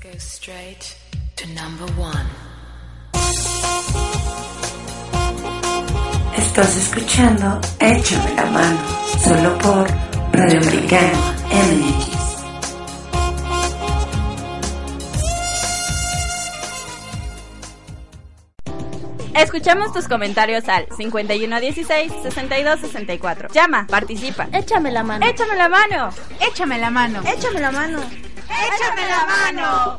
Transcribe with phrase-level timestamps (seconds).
[0.00, 0.96] Let's go straight
[1.36, 2.26] to number one.
[6.36, 8.78] Estás escuchando Échame la mano,
[9.24, 9.88] solo por
[10.32, 11.18] Radio Americano
[11.50, 12.18] MX.
[19.34, 23.52] Escuchamos tus comentarios al 5116-6264.
[23.52, 24.48] Llama, participa.
[24.52, 25.26] Échame la mano.
[25.26, 26.10] Échame la mano.
[26.40, 27.20] Échame la mano.
[27.24, 28.27] Échame la mano.
[28.48, 29.98] Échame la mano.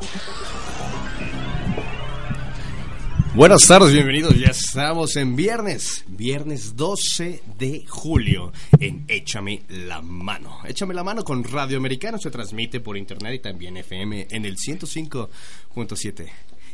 [3.34, 4.36] Buenas tardes, bienvenidos.
[4.36, 10.58] Ya estamos en viernes, viernes 12 de julio, en Échame la mano.
[10.66, 14.56] Échame la mano con Radio Americano se transmite por internet y también FM en el
[14.56, 16.28] 105.7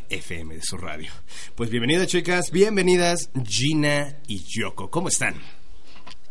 [0.08, 1.10] FM de su radio.
[1.54, 4.90] Pues bienvenidas, chicas, bienvenidas Gina y Yoko.
[4.90, 5.34] ¿Cómo están?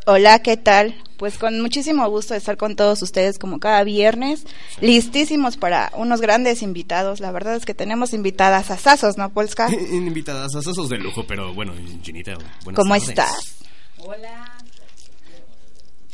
[0.08, 0.94] Hola, ¿qué tal?
[1.18, 4.46] Pues con muchísimo gusto de estar con todos ustedes como cada viernes,
[4.80, 7.20] listísimos para unos grandes invitados.
[7.20, 9.68] La verdad es que tenemos invitadas a Sasos, ¿no, Polska?
[9.92, 13.10] Invitadas a esos de lujo, pero bueno, Ginita, buenas ¿Cómo tardes.
[13.10, 13.56] estás?
[13.98, 14.52] Hola.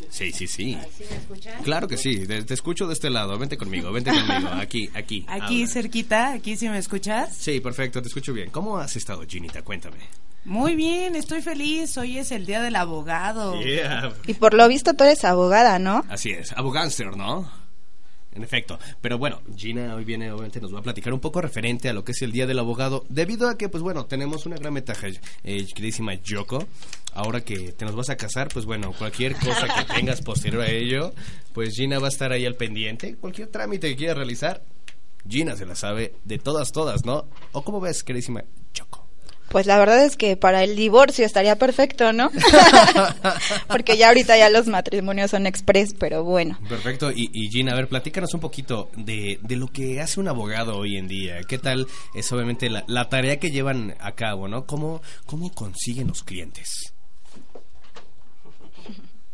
[0.09, 0.77] Sí, sí, sí.
[0.97, 1.63] ¿Sí me?
[1.63, 3.37] Claro que sí, te, te escucho de este lado.
[3.37, 4.49] Vente conmigo, vente conmigo.
[4.53, 5.25] Aquí, aquí.
[5.27, 7.35] Aquí cerquita, aquí si me escuchas.
[7.35, 8.51] Sí, perfecto, te escucho bien.
[8.51, 9.61] ¿Cómo has estado, Ginita?
[9.63, 9.97] Cuéntame.
[10.43, 11.95] Muy bien, estoy feliz.
[11.97, 13.61] Hoy es el día del abogado.
[13.61, 14.13] Yeah.
[14.25, 16.03] Y por lo visto tú eres abogada, ¿no?
[16.09, 17.49] Así es, abogánster, ¿no?
[18.33, 18.79] En efecto.
[19.01, 22.03] Pero bueno, Gina hoy viene, obviamente, nos va a platicar un poco referente a lo
[22.03, 25.07] que es el Día del Abogado, debido a que, pues bueno, tenemos una gran ventaja,
[25.43, 26.65] eh, queridísima Yoko.
[27.13, 30.69] Ahora que te nos vas a casar, pues bueno, cualquier cosa que tengas posterior a
[30.69, 31.13] ello,
[31.53, 33.15] pues Gina va a estar ahí al pendiente.
[33.15, 34.63] Cualquier trámite que quieras realizar,
[35.27, 37.25] Gina se la sabe de todas, todas, ¿no?
[37.51, 39.00] ¿O cómo ves, queridísima Yoko?
[39.51, 42.31] Pues la verdad es que para el divorcio estaría perfecto, ¿no?
[43.67, 46.57] Porque ya ahorita ya los matrimonios son express, pero bueno.
[46.69, 47.11] Perfecto.
[47.11, 50.77] Y, y Gina, a ver, platícanos un poquito de, de lo que hace un abogado
[50.77, 51.41] hoy en día.
[51.43, 54.65] ¿Qué tal es obviamente la, la tarea que llevan a cabo, ¿no?
[54.65, 56.93] ¿Cómo, cómo consiguen los clientes?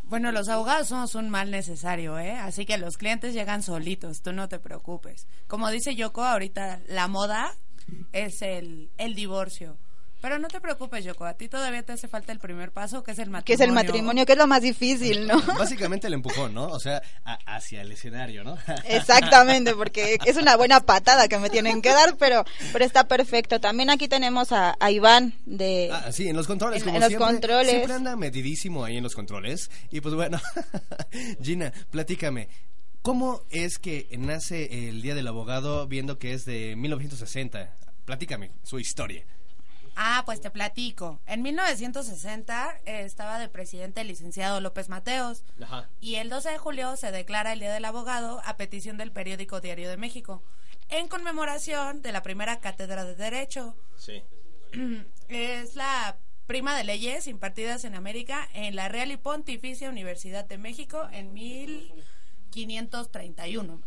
[0.05, 2.31] Bueno, los abogados somos un mal necesario, ¿eh?
[2.31, 5.27] Así que los clientes llegan solitos, tú no te preocupes.
[5.47, 7.53] Como dice Yoko, ahorita la moda
[8.13, 9.77] es el, el divorcio.
[10.21, 13.11] Pero no te preocupes, Yoko, a ti todavía te hace falta el primer paso, que
[13.11, 13.45] es el matrimonio.
[13.45, 15.39] Que es el matrimonio, que es lo más difícil, ¿no?
[15.57, 16.65] Básicamente el empujón, ¿no?
[16.67, 18.57] O sea, a- hacia el escenario, ¿no?
[18.85, 23.59] Exactamente, porque es una buena patada que me tienen que dar, pero, pero está perfecto.
[23.59, 25.89] También aquí tenemos a, a Iván de...
[25.93, 27.27] Ah, sí, en los controles, En- como en los siempre.
[27.33, 27.69] controles.
[27.71, 29.69] Siempre anda medidísimo ahí en los controles.
[29.91, 30.41] Y pues bueno,
[31.43, 32.49] Gina, platícame.
[33.01, 37.71] ¿Cómo es que nace el Día del Abogado viendo que es de 1960?
[38.05, 39.23] Platícame su historia.
[39.99, 41.19] Ah, pues te platico.
[41.25, 45.43] En 1960 eh, estaba de presidente el licenciado López Mateos.
[45.59, 45.89] Ajá.
[45.99, 49.59] Y el 12 de julio se declara el Día del Abogado a petición del periódico
[49.59, 50.43] Diario de México,
[50.89, 53.75] en conmemoración de la primera cátedra de Derecho.
[53.97, 54.21] Sí.
[55.29, 60.59] Es la prima de leyes impartidas en América en la Real y Pontificia Universidad de
[60.59, 63.81] México en 1531,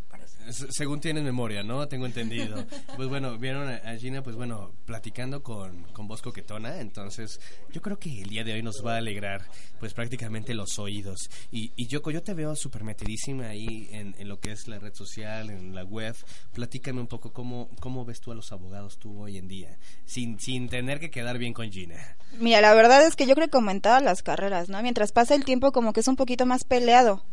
[0.46, 1.86] S- Según tienes memoria, ¿no?
[1.88, 2.64] Tengo entendido.
[2.96, 6.80] Pues bueno, vieron a Gina, pues bueno, platicando con, con voz coquetona.
[6.80, 7.40] Entonces,
[7.72, 9.46] yo creo que el día de hoy nos va a alegrar,
[9.78, 11.30] pues prácticamente los oídos.
[11.50, 14.78] Y, y Yoko, yo te veo súper metidísima ahí en, en lo que es la
[14.78, 16.14] red social, en la web.
[16.52, 20.38] Platícame un poco cómo, cómo ves tú a los abogados tú hoy en día, sin,
[20.38, 22.16] sin tener que quedar bien con Gina.
[22.38, 24.82] Mira, la verdad es que yo creo que como en todas las carreras, ¿no?
[24.82, 27.24] Mientras pasa el tiempo como que es un poquito más peleado.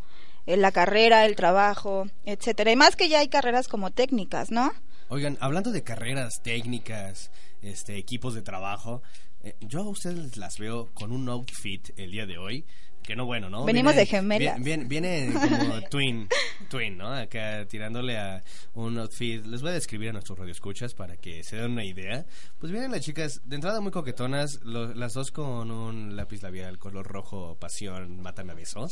[0.48, 2.72] La carrera, el trabajo, etcétera.
[2.72, 4.72] Y más que ya hay carreras como técnicas, ¿no?
[5.10, 7.32] Oigan, hablando de carreras técnicas,
[7.62, 9.02] este, equipos de trabajo,
[9.44, 12.66] eh, yo a ustedes las veo con un outfit el día de hoy.
[13.08, 13.64] Que no bueno, ¿no?
[13.64, 14.62] Venimos de gemelas.
[14.62, 16.28] Viene, viene como twin,
[16.70, 17.14] twin, ¿no?
[17.14, 19.46] Acá tirándole a un outfit.
[19.46, 22.26] Les voy a describir a nuestros radioescuchas para que se den una idea.
[22.60, 26.78] Pues vienen las chicas, de entrada muy coquetonas, lo- las dos con un lápiz labial
[26.80, 28.92] color rojo, pasión, mátame a besos.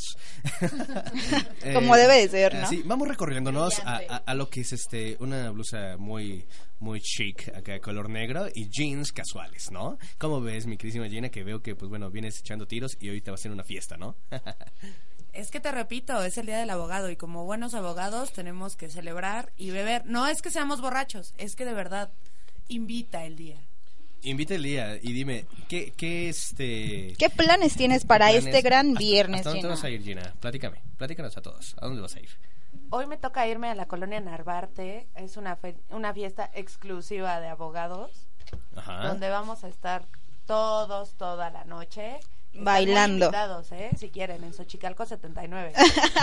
[1.74, 2.62] Como debe de ser, ¿no?
[2.62, 6.46] así, vamos recorriéndonos a, a- a lo que es este una blusa muy
[6.80, 9.97] muy chic acá color negro y jeans casuales, ¿no?
[10.17, 13.22] ¿Cómo ves, mi queridísima Gina, que veo que pues bueno, vienes echando tiros y hoy
[13.22, 14.16] te va a hacer una fiesta, ¿no?
[15.34, 18.88] Es que te repito, es el Día del Abogado y como buenos abogados tenemos que
[18.90, 20.05] celebrar y beber.
[20.05, 22.09] No es que seamos borrachos, es que de verdad
[22.70, 23.59] invita el día.
[24.22, 28.88] Invita el día y dime, ¿qué, qué este ¿Qué planes tienes para planes- este gran
[28.91, 29.73] hasta- viernes, ¿Hasta dónde Gina?
[29.76, 30.34] vas a ir, Gina?
[30.40, 31.76] Platícame, platícanos a todos.
[31.82, 32.29] ¿A dónde vas a ir?
[32.96, 35.06] Hoy me toca irme a la colonia Narvarte.
[35.16, 38.12] Es una, fe- una fiesta exclusiva de abogados
[38.74, 39.09] Ajá.
[39.09, 40.06] donde vamos a estar
[40.46, 42.16] todos toda la noche
[42.52, 43.26] Están Bailando.
[43.26, 43.90] invitados, ¿eh?
[43.97, 45.74] Si quieren, en Xochicalco 79.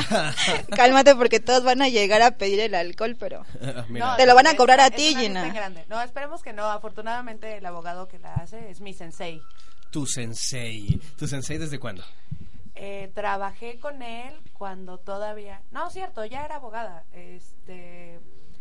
[0.77, 3.45] Cálmate porque todos van a llegar a pedir el alcohol, pero
[3.91, 5.53] Mira, Te lo van a es- cobrar a ti, Gina.
[5.91, 6.65] No, esperemos que no.
[6.71, 9.43] Afortunadamente, el abogado que la hace es mi sensei.
[9.91, 10.99] tu sensei.
[11.19, 12.03] ¿Tu sensei desde cuándo?
[12.75, 15.63] Eh, trabajé con él cuando todavía...
[15.71, 17.05] No, cierto, ya era abogada.
[17.13, 18.19] Este...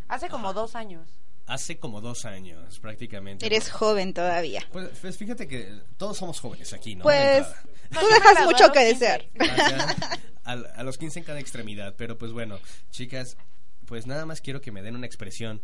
[0.08, 1.08] Hace como dos años.
[1.48, 3.46] Hace como dos años, prácticamente.
[3.46, 4.62] eres joven todavía.
[4.72, 7.04] Pues, pues fíjate que todos somos jóvenes aquí, ¿no?
[7.04, 7.46] Pues
[7.90, 8.94] tú dejas a mucho que 15.
[8.94, 9.26] desear.
[10.44, 11.96] Al- a, los 15 en cada extremidad.
[11.98, 12.60] Pero pues bueno,
[12.90, 13.38] chicas,
[13.86, 15.62] pues nada más quiero que me den una expresión.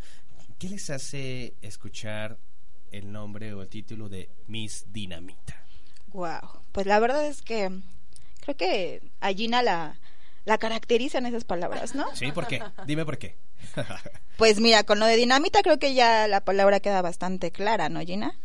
[0.58, 2.38] ¿Qué les hace escuchar
[2.92, 5.64] el nombre o el título de Miss Dinamita?
[6.08, 6.62] Wow.
[6.72, 7.72] Pues la verdad es que
[8.48, 9.98] creo que a Gina la,
[10.46, 12.06] la caracterizan esas palabras, ¿no?
[12.16, 12.32] ¿Sí?
[12.32, 12.62] ¿Por qué?
[12.86, 13.36] Dime por qué.
[14.38, 18.02] Pues mira, con lo de dinamita creo que ya la palabra queda bastante clara, ¿no,
[18.02, 18.38] Gina?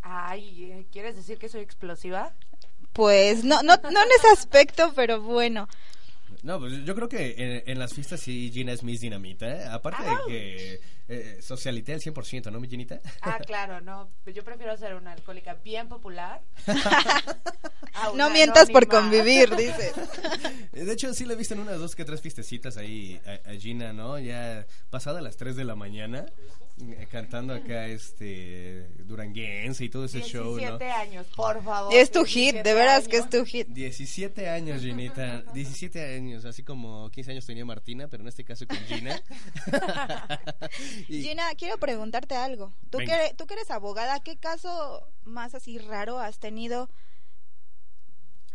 [0.00, 2.32] Ay, eh, ¿quieres decir que soy explosiva?
[2.92, 5.68] Pues no, no, no en ese aspecto, pero bueno.
[6.44, 9.48] No, pues yo creo que en, en las fiestas sí Gina es Miss Dinamita.
[9.48, 9.64] ¿eh?
[9.64, 13.00] Aparte de que eh, socialité al 100%, ¿no, mi Ginita?
[13.20, 14.10] Ah, claro, no.
[14.34, 16.42] Yo prefiero ser una alcohólica bien popular.
[18.16, 19.92] No mientas por convivir, dice.
[20.72, 23.50] Eh, De hecho, sí le he visto en unas dos que tres fiestecitas ahí a,
[23.50, 24.18] a Gina, ¿no?
[24.18, 26.24] Ya pasada las 3 de la mañana,
[26.80, 30.78] eh, cantando acá este Duranguense y todo ese show, ¿no?
[30.78, 31.94] 17 años, por favor.
[31.94, 33.68] Es tu hit, 17 de veras que es tu hit.
[33.68, 35.42] 17 años, Ginita.
[35.52, 39.20] 17 años, así como 15 años tenía Martina, pero en este caso con Gina.
[41.08, 42.72] Y- Gina, quiero preguntarte algo.
[42.90, 43.16] Tú Venga.
[43.28, 46.88] que, tú que eres abogada, ¿qué caso más así raro has tenido?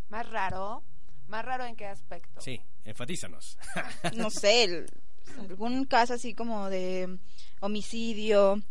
[0.10, 0.84] Más raro.
[1.28, 2.40] ¿Más raro en qué aspecto?
[2.42, 3.58] Sí, enfatízanos.
[4.16, 4.90] No sé, el-
[5.40, 7.20] algún caso así como de
[7.60, 8.62] homicidio.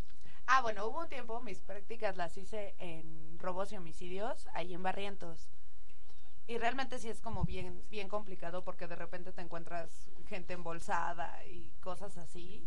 [0.47, 4.83] Ah, bueno, hubo un tiempo, mis prácticas las hice en robos y homicidios, ahí en
[4.83, 5.51] Barrientos.
[6.47, 9.91] Y realmente sí es como bien, bien complicado porque de repente te encuentras
[10.29, 12.65] gente embolsada y cosas así.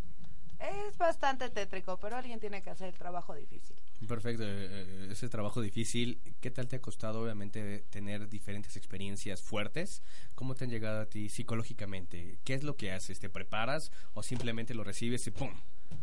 [0.60, 3.78] Es bastante tétrico, pero alguien tiene que hacer el trabajo difícil.
[4.08, 9.42] Perfecto, eh, eh, ese trabajo difícil, ¿qué tal te ha costado obviamente tener diferentes experiencias
[9.42, 10.04] fuertes?
[10.36, 12.40] ¿Cómo te han llegado a ti psicológicamente?
[12.44, 13.20] ¿Qué es lo que haces?
[13.20, 15.54] ¿Te preparas o simplemente lo recibes y ¡pum!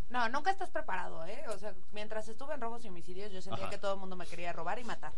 [0.09, 1.45] No, nunca estás preparado, ¿eh?
[1.49, 3.71] O sea, mientras estuve en robos y homicidios, yo sentía Ajá.
[3.71, 5.13] que todo el mundo me quería robar y matar.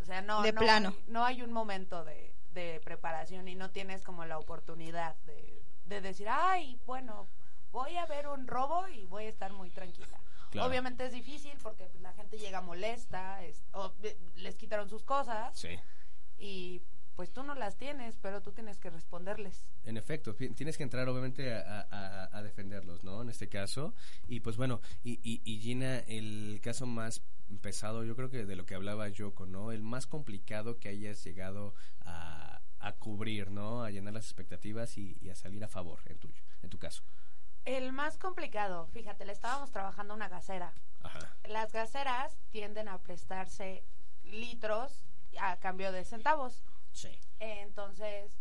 [0.00, 0.42] O sea, no.
[0.42, 0.88] De no plano.
[0.88, 5.62] hay- no hay un momento de, de preparación y no tienes como la oportunidad de,
[5.86, 7.28] de decir, ay, bueno,
[7.72, 10.20] voy a ver un robo y voy a estar muy tranquila.
[10.50, 10.68] Claro.
[10.68, 13.92] Obviamente es difícil porque pues, la gente llega molesta, es- o,
[14.36, 15.78] les quitaron sus cosas Sí.
[16.38, 16.82] y
[17.16, 19.68] pues tú no las tienes, pero tú tienes que responderles.
[19.84, 23.20] En efecto, tienes que entrar obviamente a, a- a defenderlos, ¿no?
[23.22, 23.94] En este caso.
[24.28, 27.22] Y pues bueno, y, y, y Gina, el caso más
[27.60, 29.72] pesado, yo creo que de lo que hablaba Yoko, ¿no?
[29.72, 33.84] El más complicado que hayas llegado a, a cubrir, ¿no?
[33.84, 36.28] A llenar las expectativas y, y a salir a favor, en tu,
[36.62, 37.02] en tu caso.
[37.64, 40.72] El más complicado, fíjate, le estábamos trabajando una gasera.
[41.02, 41.36] Ajá.
[41.44, 43.84] Las gaseras tienden a prestarse
[44.24, 45.04] litros
[45.38, 46.64] a cambio de centavos.
[46.92, 47.18] Sí.
[47.38, 48.38] Entonces,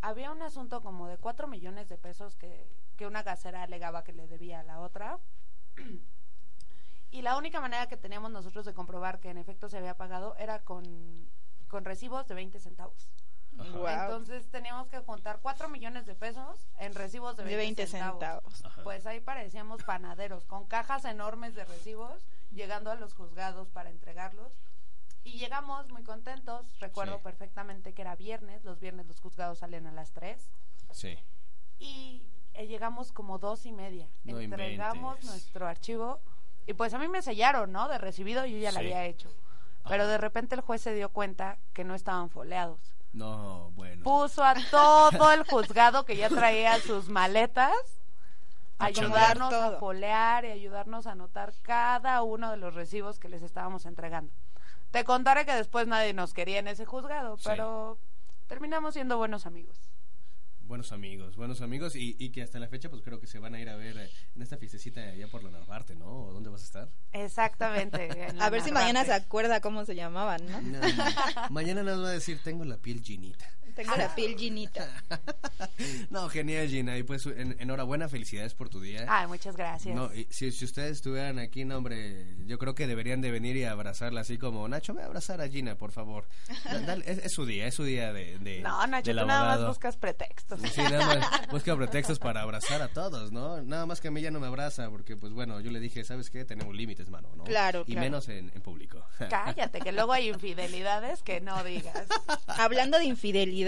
[0.00, 2.66] había un asunto como de 4 millones de pesos que,
[2.96, 5.18] que una gasera alegaba que le debía a la otra.
[7.10, 10.36] Y la única manera que teníamos nosotros de comprobar que en efecto se había pagado
[10.36, 11.30] era con,
[11.66, 13.08] con recibos de 20 centavos.
[13.58, 18.62] Entonces teníamos que juntar 4 millones de pesos en recibos de De 20, 20 centavos.
[18.84, 24.52] Pues ahí parecíamos panaderos, con cajas enormes de recibos, llegando a los juzgados para entregarlos.
[25.24, 26.64] Y llegamos muy contentos.
[26.80, 27.20] Recuerdo Sí.
[27.24, 28.64] perfectamente que era viernes.
[28.64, 30.50] Los viernes los juzgados salen a las 3.
[30.92, 31.18] Sí.
[31.78, 32.22] Y
[32.54, 34.08] eh, llegamos como dos y media.
[34.24, 35.30] No Entregamos inventes.
[35.30, 36.20] nuestro archivo.
[36.66, 37.88] Y pues a mí me sellaron, ¿no?
[37.88, 39.30] De recibido yo ya lo había hecho.
[39.88, 42.94] Pero de repente el juez se dio cuenta que no estaban foleados.
[43.18, 44.02] No, bueno.
[44.04, 47.72] Puso a todo el juzgado que ya traía sus maletas
[48.78, 49.78] a ayudarnos a todo.
[49.80, 54.32] folear y ayudarnos a anotar cada uno de los recibos que les estábamos entregando.
[54.92, 57.44] Te contaré que después nadie nos quería en ese juzgado, Sí.
[57.46, 57.98] pero
[58.46, 59.76] terminamos siendo buenos amigos.
[60.68, 63.54] Buenos amigos, buenos amigos y, y que hasta la fecha pues creo que se van
[63.54, 66.26] a ir a ver eh, en esta fiestecita allá por la Narvarte, ¿no?
[66.26, 66.88] ¿O dónde vas a estar?
[67.12, 68.10] Exactamente.
[68.38, 70.60] A ver si mañana se acuerda cómo se llamaban, ¿no?
[70.60, 70.78] No,
[71.48, 73.46] mañana nos va a decir, tengo la piel ginita.
[73.78, 74.88] Tengo la piel llenita.
[76.10, 76.98] No, genial, Gina.
[76.98, 79.06] Y pues en- enhorabuena, felicidades por tu día.
[79.08, 79.94] Ay, muchas gracias.
[79.94, 83.56] No, y si, si ustedes estuvieran aquí, no, hombre, yo creo que deberían de venir
[83.56, 86.26] y abrazarla así como, Nacho, ve a abrazar a Gina, por favor.
[86.86, 88.38] Dale, es, es su día, es su día de...
[88.38, 90.60] de no, Nacho, del tú nada más buscas pretextos.
[90.72, 93.62] Sí, nada más busca pretextos para abrazar a todos, ¿no?
[93.62, 96.02] Nada más que a mí ya no me abraza, porque pues bueno, yo le dije,
[96.04, 96.44] ¿sabes qué?
[96.44, 97.44] Tenemos límites, mano, ¿no?
[97.44, 98.00] Claro, Y claro.
[98.00, 99.04] menos en, en público.
[99.30, 102.08] Cállate, que luego hay infidelidades que no digas.
[102.46, 103.04] Hablando de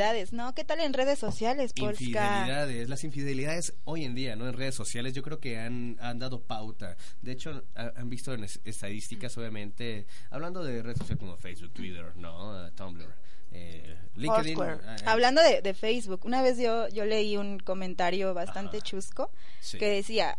[0.00, 0.54] infidelidades, ¿no?
[0.54, 2.02] ¿Qué tal en redes sociales, Polska?
[2.04, 4.48] Infidelidades, las infidelidades hoy en día, ¿no?
[4.48, 6.96] En redes sociales, yo creo que han, han dado pauta.
[7.20, 11.72] De hecho, ha- han visto en es- estadísticas, obviamente, hablando de redes sociales como Facebook,
[11.72, 12.66] Twitter, ¿no?
[12.66, 13.12] Uh, Tumblr,
[13.52, 14.60] eh, LinkedIn.
[14.60, 18.86] Ah, eh, Hablando de, de Facebook, una vez yo, yo leí un comentario bastante Ajá.
[18.86, 19.30] chusco
[19.60, 19.78] Sí.
[19.78, 20.36] que decía,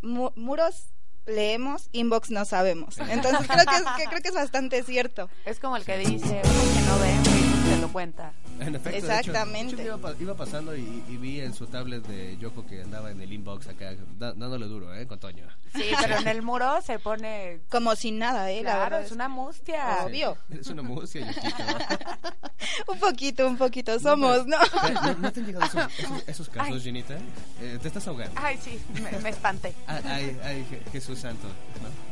[0.00, 0.88] "Mu- muros
[1.26, 2.98] leemos, inbox no sabemos.
[3.38, 5.28] Entonces creo que, es, que creo que es bastante cierto.
[5.44, 8.32] Es como el que dice, uno que no ve, te lo cuenta.
[8.60, 9.76] En efecto, de hecho- Exactamente.
[9.76, 13.10] de hecho, iba, iba pasando y, y vi en su tablet de Yoko que andaba
[13.10, 15.06] en el inbox acá, da- dándole duro, ¿eh?
[15.06, 15.46] Con Toño.
[15.74, 17.60] Sí, pero en el muro se pone...
[17.70, 18.62] Como sin nada, ¿eh?
[18.62, 20.04] La Claro, verdad es una mustia.
[20.06, 20.36] Obvio.
[20.50, 21.24] Es una Yokito.
[22.88, 24.56] Un poquito, un poquito somos, ¿no?
[25.02, 26.80] ¿No, no te han llegado esos, esos, esos casos, Ay.
[26.80, 27.16] Ginita?
[27.60, 28.40] Eh, te estás ahogando.
[28.42, 29.74] Ay, sí, me, me espanté.
[29.86, 31.48] Ay, ay, ay, Je- Jesús Santo,
[31.82, 32.11] ¿no?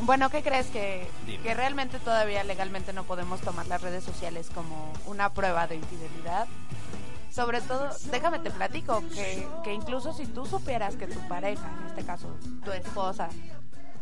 [0.00, 0.66] Bueno, ¿qué crees?
[0.68, 1.06] Que,
[1.42, 6.48] que realmente todavía legalmente no podemos tomar las redes sociales como una prueba de infidelidad.
[7.30, 11.86] Sobre todo, déjame te platico, que, que incluso si tú supieras que tu pareja, en
[11.86, 13.28] este caso tu esposa,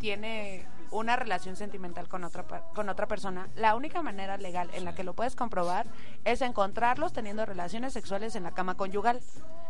[0.00, 4.84] tiene una relación sentimental con otra, pa- con otra persona, la única manera legal en
[4.84, 5.86] la que lo puedes comprobar
[6.24, 9.20] es encontrarlos teniendo relaciones sexuales en la cama conyugal.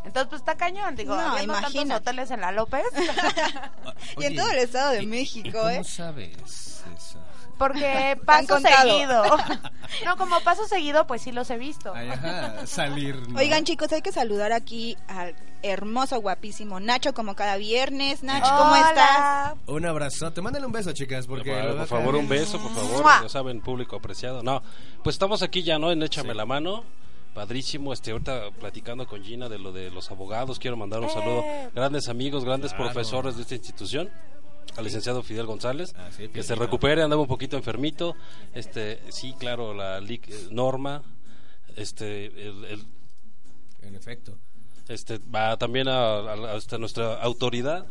[0.04, 2.84] Entonces, pues está cañón, digo, No, habiendo tantos hoteles en la López.
[4.18, 5.84] Y en todo el Estado de ¿y- y- México, ¿y ¿Cómo ¿eh?
[5.84, 6.36] sabes
[6.96, 7.18] eso?
[7.60, 9.22] Porque paso seguido.
[10.04, 11.92] No, como paso seguido, pues sí los he visto.
[11.92, 13.28] Ay, ajá, salir.
[13.28, 13.40] ¿no?
[13.40, 18.22] Oigan, chicos, hay que saludar aquí al hermoso, guapísimo Nacho, como cada viernes.
[18.22, 18.88] Nacho, ¿cómo Hola.
[18.88, 19.54] estás?
[19.66, 20.40] Un abrazote.
[20.42, 21.52] Mándale un beso, chicas, porque...
[21.76, 23.02] Por, favor, un beso, por favor.
[23.02, 23.22] ¡Mua!
[23.24, 24.44] Ya saben, público apreciado.
[24.44, 24.62] No,
[25.02, 25.90] pues estamos aquí ya, ¿no?
[25.90, 26.36] En Échame Sí.
[26.36, 26.84] la mano.
[27.34, 30.60] Padrísimo, este, ahorita platicando con Gina de lo de los abogados.
[30.60, 31.42] Quiero mandar un saludo.
[31.44, 31.70] Eh.
[31.74, 32.92] Grandes amigos, grandes Claro.
[32.92, 34.08] profesores de esta institución.
[34.76, 38.14] Al licenciado Fidel González, Ah, sí, que se recupere, andaba un poquito enfermito.
[38.54, 41.02] Este, sí, claro, la LIC, eh, Norma,
[41.76, 42.86] este, el- el,
[43.82, 44.38] En efecto.
[44.88, 47.86] este, va también a, a- hasta nuestra autoridad.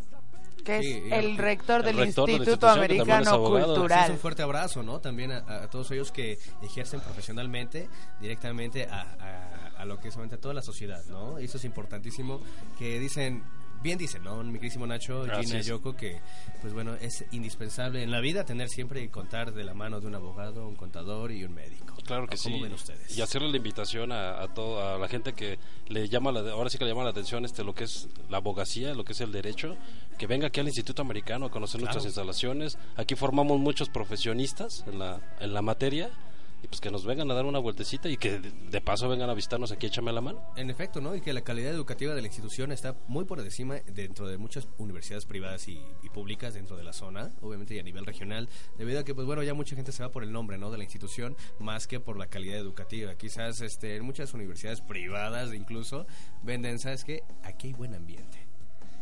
[0.63, 3.65] Que es Sí, y- el rector el del rector de la Instituto es Americano abogado.
[3.65, 4.11] Sí, es Cultural.
[4.11, 4.99] un fuerte abrazo, ¿no?
[4.99, 10.17] También a, a todos ellos que ejercen profesionalmente directamente a, a- a lo que es
[10.17, 11.39] a toda la sociedad, ¿no?
[11.39, 12.41] Y eso es importantísimo
[12.77, 13.43] que dicen,
[13.81, 14.43] bien dicen, ¿no?
[14.43, 15.61] Mi querísimo Nacho, Así Gina.
[15.61, 16.19] Yoko, que
[16.61, 20.07] pues bueno, es indispensable en la vida tener siempre y contar de la mano de
[20.07, 21.95] un abogado, un contador y un médico.
[22.05, 22.49] Claro que ¿O sí.
[22.51, 23.17] ¿Cómo ven ustedes?
[23.17, 26.69] Y hacerle la invitación a, a todo, a la gente que le llama la, ahora
[26.69, 29.21] sí que le llama la atención este lo que es la abogacía, lo que es
[29.21, 29.77] el derecho,
[30.17, 31.93] que venga aquí al Instituto Americano a conocer Claro.
[31.93, 32.77] nuestras instalaciones.
[32.97, 36.09] Aquí formamos muchos profesionistas en la, en la materia
[36.69, 39.71] pues que nos vengan a dar una vueltecita y que de, paso vengan a visitarnos
[39.71, 40.41] aquí, échame la mano.
[40.55, 41.15] En efecto, ¿no?
[41.15, 44.67] Y que la calidad educativa de la institución está muy por encima dentro de muchas
[44.77, 48.99] universidades privadas y, y públicas dentro de la zona, obviamente y a nivel regional, debido
[48.99, 50.71] a que, pues bueno, ya mucha gente se va por el nombre, ¿no?
[50.71, 53.15] De la institución, más que por la calidad educativa.
[53.15, 56.05] Quizás este, en muchas universidades privadas incluso
[56.43, 57.23] venden, ¿sabes qué?
[57.43, 58.48] Aquí hay buen ambiente.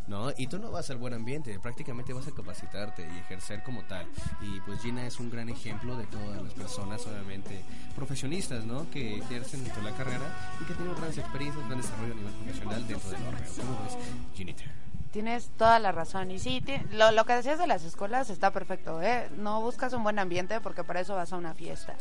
[0.07, 0.31] ¿No?
[0.37, 4.05] Y tú no vas al buen ambiente, prácticamente vas a capacitarte y ejercer como tal.
[4.41, 7.61] Y pues Gina es un gran ejemplo de todas las personas, obviamente,
[7.95, 8.89] profesionistas, ¿no?
[8.89, 12.33] Que ejercen dentro de la carrera y que tienen grandes experiencias, gran desarrollo a nivel
[12.33, 13.45] profesional dentro del órgano.
[13.57, 13.97] ¿Cómo ves?
[15.11, 16.31] Tienes toda la razón.
[16.31, 19.01] Y sí, lo, lo que decías de las escuelas está perfecto.
[19.01, 19.29] ¿eh?
[19.37, 21.95] No buscas un buen ambiente porque para eso vas a una fiesta.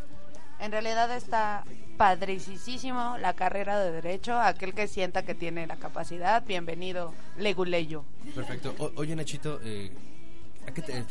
[0.58, 1.64] En realidad está
[1.98, 4.38] padricísimo la carrera de Derecho.
[4.38, 8.04] Aquel que sienta que tiene la capacidad, bienvenido, leguleyo.
[8.34, 8.74] Perfecto.
[8.78, 9.92] O- oye, Nachito, eh,
[10.66, 11.04] ¿a qué te,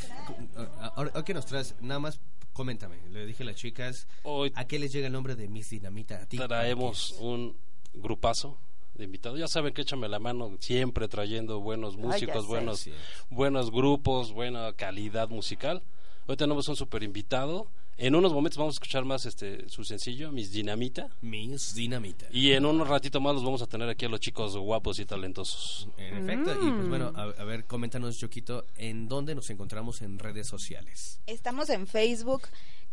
[0.82, 1.76] a- ahora, ¿a qué nos traes?
[1.80, 2.20] Nada más,
[2.54, 2.98] coméntame.
[3.12, 6.16] Le dije a las chicas, Hoy ¿a qué les llega el nombre de Miss Dinamita?
[6.24, 6.38] ¿A ti?
[6.38, 7.56] traemos un
[7.94, 8.58] grupazo
[8.96, 9.38] de invitados.
[9.40, 12.90] Ya saben que échame la mano siempre trayendo buenos músicos, buenos,
[13.30, 15.84] buenos grupos, buena calidad musical.
[16.28, 17.68] Hoy tenemos un super invitado.
[17.98, 21.10] En unos momentos vamos a escuchar más este su sencillo, Miss Dinamita.
[21.22, 22.26] Miss Dinamita.
[22.30, 25.06] Y en un ratito más los vamos a tener aquí a los chicos guapos y
[25.06, 25.88] talentosos.
[25.98, 30.20] En efecto, y pues bueno, a, a ver, coméntanos, Choquito, ¿en dónde nos encontramos en
[30.20, 31.22] redes sociales?
[31.26, 32.44] Estamos en Facebook.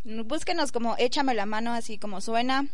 [0.04, 2.68] Búsquenos como Échame la mano, así como suena.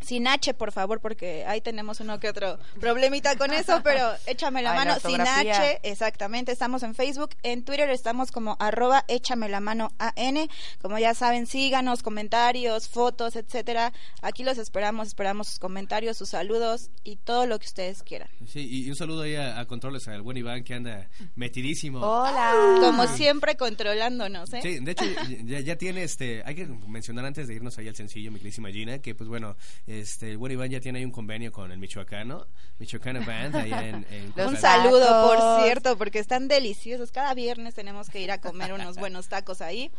[0.00, 4.62] Sin H, por favor, porque ahí tenemos uno que otro problemita con eso, pero échame
[4.62, 5.56] la Ay, la mano sin ortografía.
[5.56, 6.52] H, exactamente.
[6.52, 10.48] Estamos en Facebook, en Twitter estamos como arroba échame la mano AN.
[10.82, 13.92] Como ya saben, síganos, comentarios, fotos, etcétera.
[14.20, 18.28] Aquí los esperamos, esperamos sus comentarios, sus saludos y todo lo que ustedes quieran.
[18.46, 22.00] Sí, y y un saludo ahí a, a controles al buen Iván que anda metidísimo.
[22.00, 22.78] Hola.
[22.80, 24.60] Como siempre, controlándonos, ¿eh?
[24.62, 25.04] Sí, de hecho
[25.44, 28.70] ya, ya tiene este, hay que mencionar antes de irnos ahí al sencillo, mi queridísima
[28.70, 29.56] Gina, que pues bueno,
[29.98, 32.46] este, el buen Iván ya tiene ahí un convenio con el Michoacano,
[32.78, 37.10] Michoacano Band, allá en, en Un saludo, por cierto, porque están deliciosos.
[37.12, 39.90] Cada viernes tenemos que ir a comer unos buenos tacos ahí.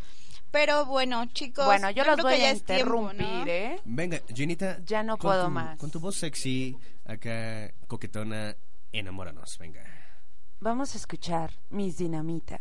[0.51, 1.65] Pero bueno, chicos.
[1.65, 3.11] Bueno, yo los creo voy que a es tiempo, ¿no?
[3.11, 3.79] interrumpir, ¿eh?
[3.85, 4.79] Venga, Ginita.
[4.85, 5.77] Ya no puedo tu- más.
[5.79, 8.55] Con tu voz sexy, acá coquetona,
[8.91, 9.81] enamóranos, venga.
[10.59, 12.59] Vamos a escuchar Miss Dinamita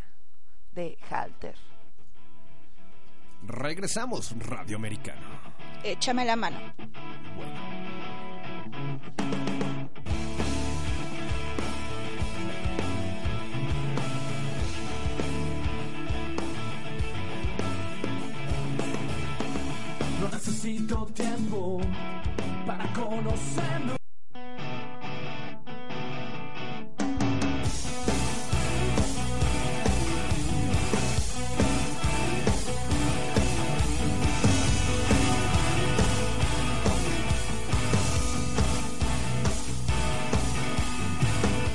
[0.73, 1.57] de Halter.
[3.47, 5.27] Regresamos, Radio Americano.
[5.83, 6.59] Échame la mano.
[20.21, 21.81] No necesito tiempo
[22.67, 23.97] para conocerlo.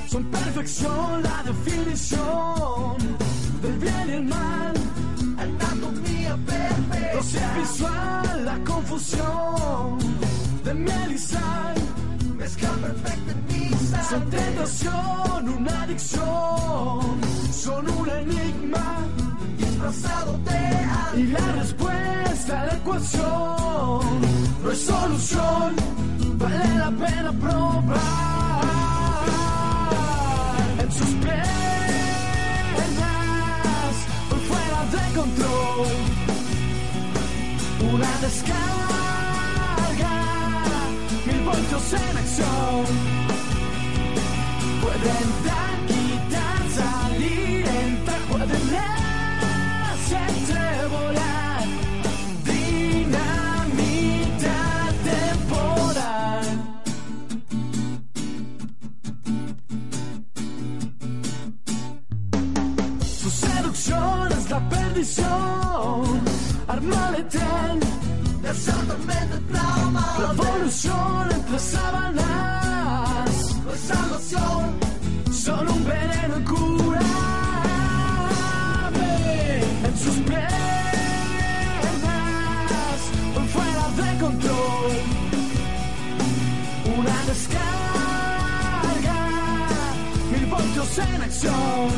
[0.07, 2.97] Son perfección la definición
[3.61, 4.73] del bien y el mal.
[5.37, 7.15] Anatomía perfecta.
[7.15, 9.97] Dosis visual, la confusión
[10.63, 11.75] de miel y sal.
[12.37, 14.09] Mezcla perfecta en mi sangre.
[14.09, 17.21] Son tentación, una adicción.
[17.51, 18.97] Son un enigma
[19.57, 21.19] disfrazado de arte.
[21.19, 24.21] Y la respuesta a la ecuación
[24.63, 25.75] no es solución.
[26.37, 28.44] Vale la pena probar
[38.25, 40.15] descarga
[41.27, 42.85] mil voltios en acción.
[44.81, 48.65] Pueden dar quitar salir entrar pueden
[49.91, 50.61] hacerte
[50.93, 51.65] volar.
[52.49, 53.41] Dinamita
[55.11, 56.47] temporal.
[63.21, 66.21] Su seducción es la perdición,
[66.67, 67.84] arma letal,
[68.45, 72.25] La evolución entre sábanas,
[73.65, 74.79] la salvación,
[75.33, 77.05] son un veneno incurable.
[79.83, 80.59] En sus piernas,
[83.51, 84.91] fuera de control,
[86.97, 89.19] una descarga,
[90.31, 91.89] mil voltios en acción.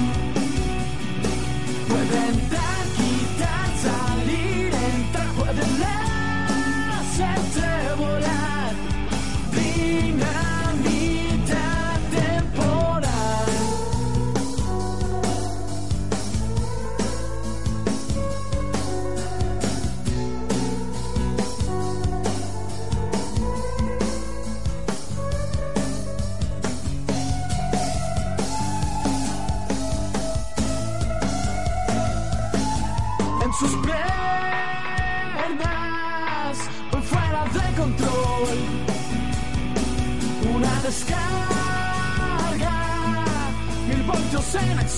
[1.90, 2.77] Pueden dar,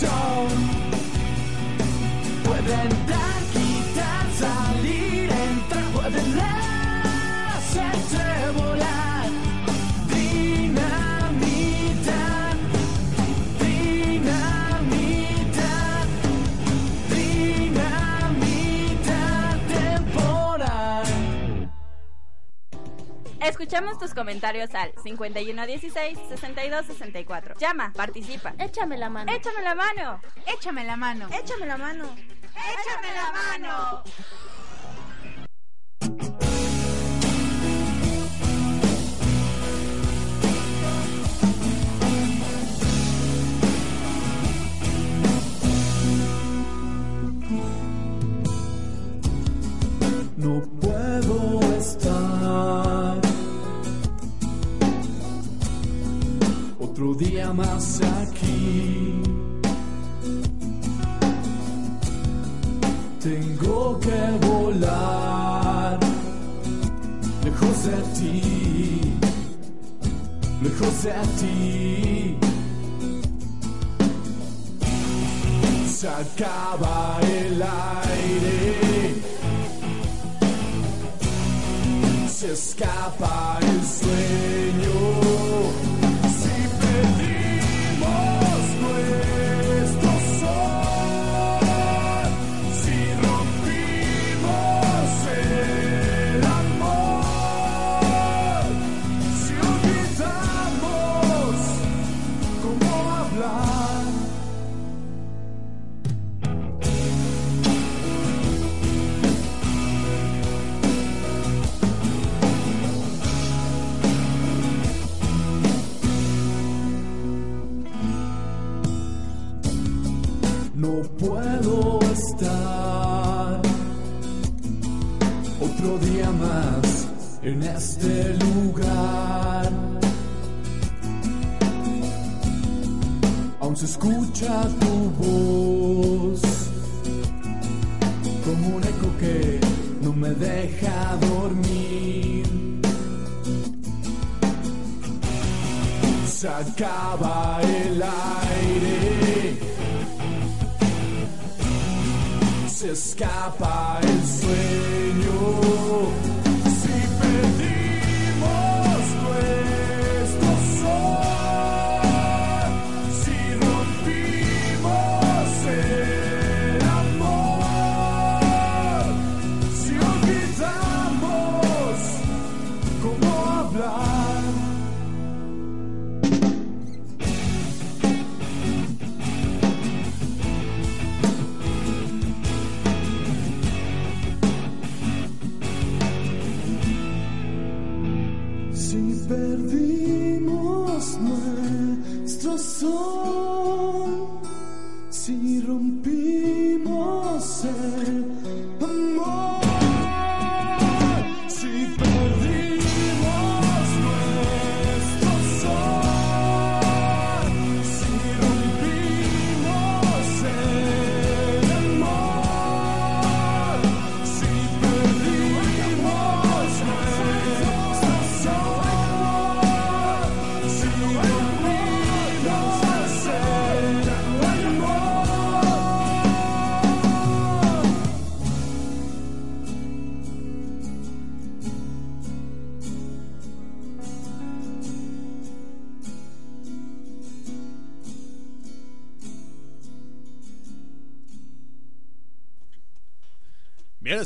[0.02, 0.79] voltios
[23.50, 27.58] Escuchamos tus comentarios al 5116-6264.
[27.58, 28.54] Llama, participa.
[28.60, 29.32] Échame la mano.
[29.32, 30.22] Échame la mano.
[30.46, 31.28] Échame la mano.
[31.34, 32.16] Échame la mano.
[32.56, 34.04] Échame la mano.
[57.80, 58.09] Día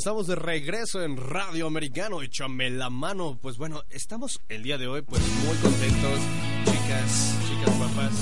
[0.04, 3.38] estamos de regreso en Radio Americano, échame la mano.
[3.40, 6.20] Pues bueno, estamos el día de hoy pues muy contentos,
[6.66, 8.12] chicas, chicas guapas,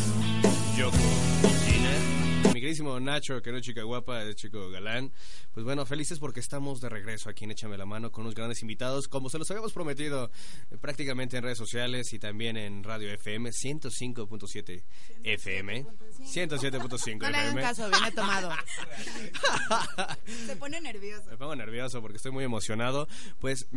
[2.73, 5.13] queridísimo Nacho, que no es chica guapa, es chico galán.
[5.53, 8.63] Pues bueno, felices porque estamos de regreso aquí en Échame la mano con unos grandes
[8.63, 10.31] invitados, como se los habíamos prometido
[10.71, 14.85] eh, prácticamente en redes sociales y también en Radio FM 105.7
[15.23, 15.87] FM.
[16.21, 17.61] 107.5 No le hagan FM.
[17.61, 18.51] caso, viene tomado.
[20.47, 21.29] Se pone nervioso.
[21.29, 23.07] Me pongo nervioso porque estoy muy emocionado.
[23.39, 23.69] Pues,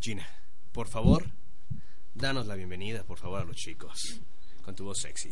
[0.00, 0.26] Gina,
[0.72, 1.30] por favor,
[2.14, 4.20] danos la bienvenida, por favor, a los chicos.
[4.64, 5.30] Con tu voz sexy.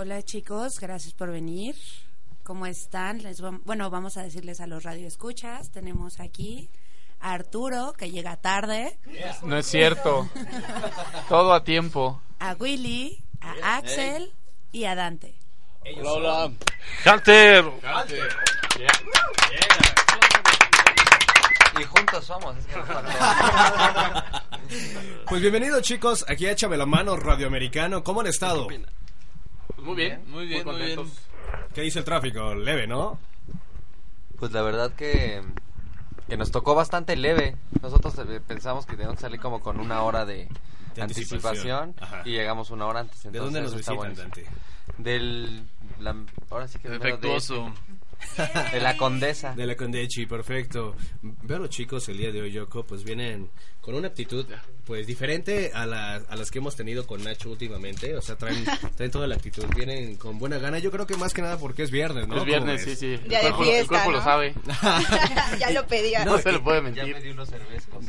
[0.00, 1.74] Hola chicos, gracias por venir.
[2.44, 3.20] ¿Cómo están?
[3.24, 5.72] Les vam- bueno, vamos a decirles a los radioescuchas.
[5.72, 6.70] Tenemos aquí
[7.18, 8.96] a Arturo, que llega tarde,
[9.42, 10.28] No es cierto.
[11.28, 12.22] Todo a tiempo.
[12.38, 14.32] a Willy, a Axel
[14.70, 15.34] y a Dante.
[15.96, 16.52] Hola, hola.
[17.12, 17.64] Hunter.
[21.80, 22.74] Y juntos somos, es que.
[25.28, 28.04] Pues bienvenidos, chicos, aquí a Échame la mano, radioamericano.
[28.04, 28.68] ¿Cómo han estado?
[29.78, 30.96] Pues muy bien, muy bien, muy bien.
[30.96, 31.22] contentos.
[31.72, 32.52] ¿Qué dice el tráfico?
[32.52, 33.16] Leve, ¿no?
[34.36, 35.40] Pues la verdad que,
[36.28, 37.54] que nos tocó bastante leve.
[37.80, 40.48] Nosotros eh, pensamos que teníamos que salir como con una hora de,
[40.96, 42.26] De anticipación, anticipación.
[42.26, 43.22] Y llegamos una hora antes.
[43.22, 44.14] ¿De dónde nos entonces visitan.
[44.16, 44.46] Dante?
[44.96, 45.62] Del...
[46.00, 46.16] La,
[46.50, 46.88] ahora sí que...
[46.88, 47.66] Defectuoso.
[47.66, 47.72] De,
[48.72, 49.54] de la Condesa.
[49.54, 50.94] De la Condechi, perfecto.
[51.22, 53.50] Veo a los chicos el día de hoy, Yoko, pues vienen
[53.80, 54.44] con una actitud
[54.84, 58.16] pues diferente a, la- a las que hemos tenido con Nacho últimamente.
[58.16, 58.64] O sea, traen,
[58.96, 60.78] traen toda la actitud, vienen con buena gana.
[60.78, 62.38] Yo creo que más que nada porque es viernes, ¿no?
[62.38, 63.14] Es viernes, ¿Cómo sí, sí.
[63.22, 64.54] El Ya cuerpo, el fiesta, cuerpo lo sabe.
[65.60, 66.24] ya lo pedía.
[66.24, 67.14] No se le puede Ya mentir.
[67.14, 68.04] me di unos cervezcos.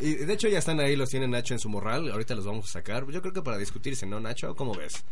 [0.00, 2.10] y de hecho ya están ahí, los tiene Nacho en su morral.
[2.10, 3.06] Ahorita los vamos a sacar.
[3.10, 4.54] Yo creo que para discutirse, ¿no, Nacho?
[4.54, 5.04] ¿Cómo ves?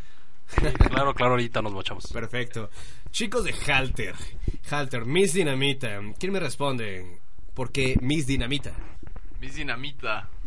[0.91, 2.07] Claro, claro, ahorita nos mochamos.
[2.13, 2.71] Perfecto.
[3.11, 4.15] Chicos de Halter.
[4.71, 6.01] Halter, Miss Dinamita.
[6.19, 7.21] ¿Quién me responde?
[7.55, 8.73] ¿Por qué Miss Dinamita?
[9.41, 10.29] Miss Dinamita.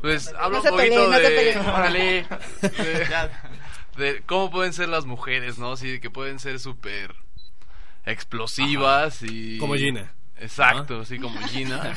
[0.00, 1.58] Pues habla No un poquito peleen, no de, peleen.
[1.60, 2.26] órale,
[2.60, 3.08] de,
[4.04, 5.76] de cómo pueden ser las mujeres, ¿no?
[5.76, 7.14] Sí, que pueden ser súper
[8.04, 9.58] explosivas y...
[9.58, 10.12] Como Gina.
[10.40, 11.04] Exacto, ¿no?
[11.04, 11.96] sí, como Gina.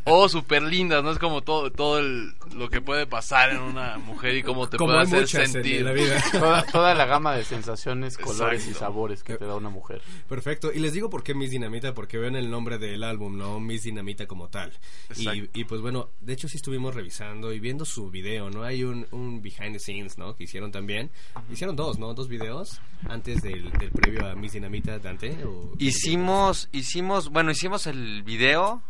[0.04, 1.10] o súper lindas, ¿no?
[1.10, 4.76] Es como todo todo el- lo que puede pasar en una mujer y cómo te
[4.76, 5.82] Como puede hacer sentir.
[5.82, 6.22] la vida.
[6.32, 10.02] Toda, toda la gama de sensaciones, colores y sabores que te da una mujer.
[10.28, 10.70] Perfecto.
[10.72, 13.60] Y les digo por qué Miss Dinamita, porque ven el nombre del álbum, ¿no?
[13.60, 14.72] Miss Dinamita como tal.
[15.16, 15.58] Y, Exacto.
[15.58, 18.62] y, pues bueno, de hecho sí estuvimos revisando y viendo su video, ¿no?
[18.62, 20.34] Hay un, un behind the scenes, ¿no?
[20.36, 21.10] Que hicieron también.
[21.50, 22.14] Hicieron dos, ¿no?
[22.14, 25.36] Dos videos antes del, del previo a Miss Dinamita, Dante.
[25.44, 28.82] o- Hicimos, hicimos, bueno, hicimos el video,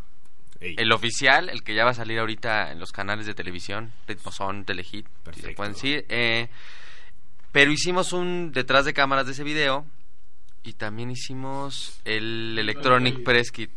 [0.61, 0.75] Ey.
[0.79, 4.33] el oficial, el que ya va a salir ahorita en los canales de televisión, Ritmo
[4.33, 6.05] Son, Telehit, si se pueden decir.
[6.09, 6.49] eh,
[7.53, 9.85] pero hicimos un detrás de cámaras de ese video
[10.63, 13.73] y también hicimos el Electronic Press Kit,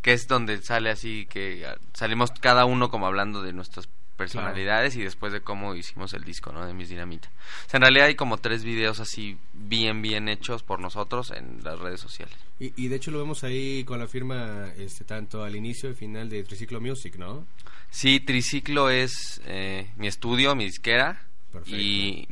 [0.00, 3.88] que es donde sale así que salimos cada uno como hablando de nuestras
[4.20, 6.66] personalidades y después de cómo hicimos el disco, ¿no?
[6.66, 7.28] De Miss Dinamita.
[7.66, 11.64] O sea, en realidad hay como tres videos así bien, bien hechos por nosotros en
[11.64, 12.36] las redes sociales.
[12.58, 15.94] Y, y de hecho lo vemos ahí con la firma este, tanto al inicio y
[15.94, 17.46] final de Triciclo Music, ¿no?
[17.88, 21.22] Sí, Triciclo es eh, mi estudio, mi disquera.
[21.50, 21.76] Perfecto.
[21.80, 22.28] Y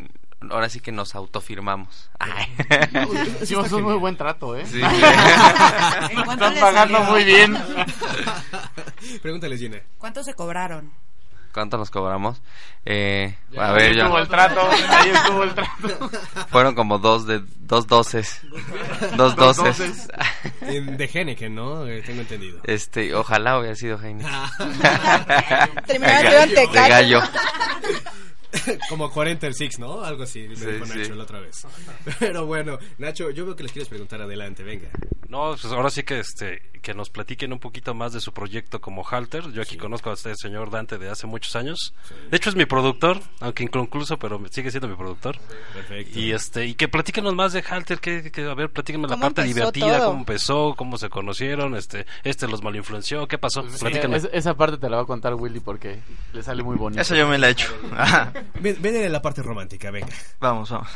[0.51, 2.11] ahora sí que nos autofirmamos.
[2.19, 2.47] Ay.
[3.43, 4.67] Hicimos un muy buen trato, ¿eh?
[4.67, 4.81] Sí.
[6.11, 7.13] ¿En cuánto Están pagando salió?
[7.13, 7.57] muy bien.
[9.23, 9.81] Pregúntale, Gina.
[9.97, 10.93] ¿Cuánto se cobraron?
[11.53, 12.41] ¿Cuánto nos cobramos?
[12.85, 14.23] Eh, a Ahí ver, estuvo ya.
[14.23, 16.11] el trato, ahí estuvo el trato.
[16.51, 18.41] Fueron como dos de dos doces.
[19.17, 20.09] Dos doces.
[20.61, 21.87] De Henneken, ¿no?
[21.87, 22.61] Eh, tengo entendido.
[22.65, 24.25] Este, ojalá hubiera sido Heine.
[25.87, 27.21] Terminaron de gallo.
[28.89, 30.03] Como 40 el Six, ¿no?
[30.03, 30.99] Algo así, me Sí, dijo sí.
[30.99, 31.67] Nacho la otra vez.
[32.19, 34.89] Pero bueno, Nacho, yo veo que les quieres preguntar adelante, venga.
[35.29, 38.81] No, pues ahora sí que este que nos platiquen un poquito más de su proyecto
[38.81, 39.51] como Halter.
[39.53, 41.93] Yo aquí conozco a este señor Dante de hace muchos años.
[42.31, 45.39] De hecho es mi productor, aunque inconcluso, pero sigue siendo mi productor.
[45.75, 46.19] Perfecto.
[46.19, 49.23] Y este y que platíquenos más de Halter, que, que- a ver, platíquenme la ¿Cómo
[49.23, 50.07] parte divertida, todo?
[50.07, 53.69] cómo empezó, cómo se conocieron, este este los malinfluenció, ¿qué pasó?
[53.69, 54.17] Sí, Platíquenme.
[54.17, 55.99] es- esa parte te la va a contar Willy porque
[56.33, 57.03] le sale muy bonito.
[57.03, 57.69] Eso yo me la he hecho.
[58.61, 60.09] Ven, ven en la parte romántica, venga.
[60.41, 60.89] vamos, vamos.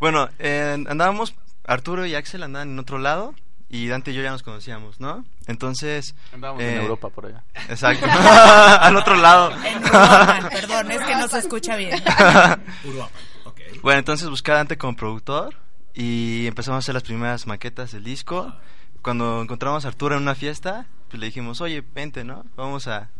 [0.00, 3.34] Bueno, eh, andábamos, Arturo y Axel andaban en otro lado
[3.70, 5.24] y Dante y yo ya nos conocíamos, ¿no?
[5.46, 6.14] Entonces...
[6.32, 7.44] Andábamos eh, en Europa por allá.
[7.68, 8.06] Exacto.
[8.10, 9.52] Al otro lado.
[9.64, 12.00] En Uruapan, perdón, es que no se escucha bien.
[12.84, 13.60] Uruapan, ok.
[13.82, 15.54] Bueno, entonces busqué a Dante como productor
[15.92, 18.54] y empezamos a hacer las primeras maquetas del disco.
[19.02, 22.44] Cuando encontramos a Arturo en una fiesta, pues le dijimos, oye, vente, ¿no?
[22.56, 23.10] Vamos a...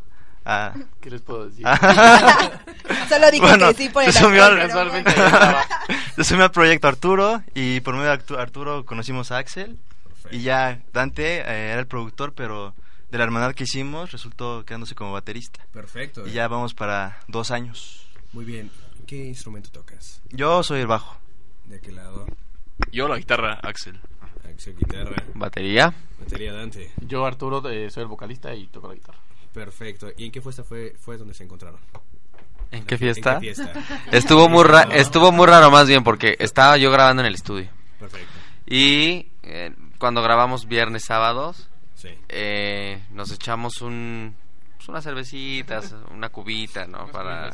[0.49, 0.73] a...
[1.01, 1.65] ¿Qué les puedo decir?
[3.09, 4.71] Solo dijo Bueno, que sí por el se sumió al-.
[6.17, 9.79] Se sumió al proyecto Arturo y por medio de Artu- Arturo conocimos a Axel
[10.31, 12.75] y ya Dante eh, era el productor, pero
[13.11, 15.65] de la hermandad que hicimos resultó quedándose como baterista.
[15.73, 16.27] Perfecto.
[16.27, 18.07] Y ya vamos para dos años.
[18.33, 18.71] Muy bien.
[19.07, 20.21] ¿Qué instrumento tocas?
[20.31, 21.17] Yo soy el bajo.
[21.67, 22.27] ¿De qué lado?
[22.93, 23.99] Yo la guitarra, Axel.
[24.49, 25.17] Axel, guitarra.
[25.35, 25.95] Batería.
[26.21, 26.93] Batería, Dante.
[27.07, 29.19] Yo, Arturo, eh, soy el vocalista y toco la guitarra.
[29.59, 30.09] Perfecto.
[30.17, 31.81] ¿Y en qué fiesta fue, fue donde se encontraron?
[32.71, 33.35] ¿En qué fiesta?
[33.35, 33.73] ¿En qué fiesta?
[34.13, 37.69] Estuvo muy ra- estuvo muy raro más bien porque estaba yo grabando en el estudio.
[37.99, 38.33] Perfecto.
[38.67, 42.11] Y eh, cuando grabamos viernes, sábados, Sí.
[42.29, 44.37] eh, nos echamos un,
[44.77, 47.09] pues unas cervecitas, una cubita, ¿no?
[47.09, 47.51] Para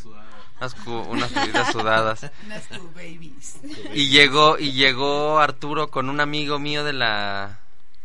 [0.58, 2.30] unas, cu- unas cubitas sudadas.
[2.46, 3.58] Unas two babies.
[3.94, 7.60] Y llegó y llegó Arturo con un amigo mío de la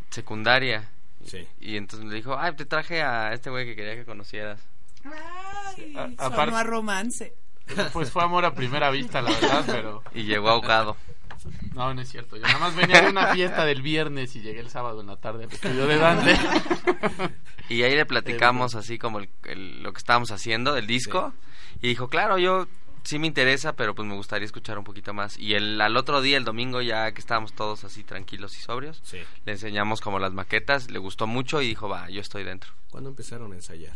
[0.10, 0.90] secundaria.
[1.26, 1.48] Sí.
[1.60, 4.60] Y entonces le dijo, ay, te traje a este güey que quería que conocieras.
[5.04, 7.34] Ay, A- sonó aparte- a romance.
[7.94, 10.04] Pues fue amor a primera vista, la verdad, pero...
[10.16, 10.98] Y llegó ahogado.
[11.76, 12.36] No, no es cierto.
[12.36, 15.18] Yo nada más venía de una fiesta del viernes y llegué el sábado en la
[15.18, 16.36] tarde al estudio de Dante.
[17.70, 21.34] Y ahí le platicamos así como el- el- lo que estábamos haciendo, el disco.
[21.82, 22.68] Y dijo, claro, yo
[23.04, 25.38] sí me interesa, pero pues me gustaría escuchar un poquito más.
[25.38, 29.02] Y el, al otro día, el domingo, ya que estábamos todos así tranquilos y sobrios,
[29.04, 29.20] Sí.
[29.46, 32.72] le enseñamos como las maquetas, le gustó mucho y dijo, va, yo estoy dentro.
[32.92, 33.96] ¿Cuándo empezaron a ensayar?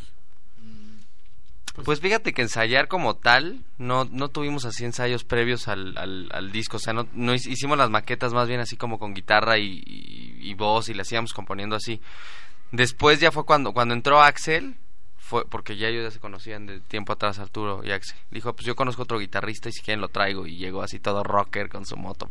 [1.85, 6.51] Pues fíjate que ensayar como tal, no, no tuvimos así ensayos previos al, al, al
[6.51, 9.57] disco, o sea, no, no hic- hicimos las maquetas más bien así como con guitarra
[9.57, 11.99] y, y- y voz y las íbamos componiendo así.
[12.71, 14.75] Después ya fue cuando, cuando entró Axel,
[15.33, 18.15] fue porque ya ellos ya se conocían de tiempo atrás Arturo y Axel.
[18.29, 21.23] Dijo, pues yo conozco otro guitarrista y si quieren lo traigo y llegó así todo
[21.23, 22.29] rocker con su moto.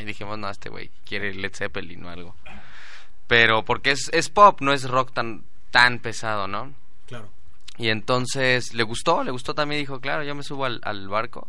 [0.00, 2.36] Y dijimos, no, este güey quiere Led Zeppelin o algo.
[3.26, 6.72] Pero porque es, es pop, no es rock tan, tan pesado, ¿no?
[7.06, 7.28] Claro.
[7.76, 11.48] Y entonces le gustó, le gustó también, dijo, claro, yo me subo al, al barco.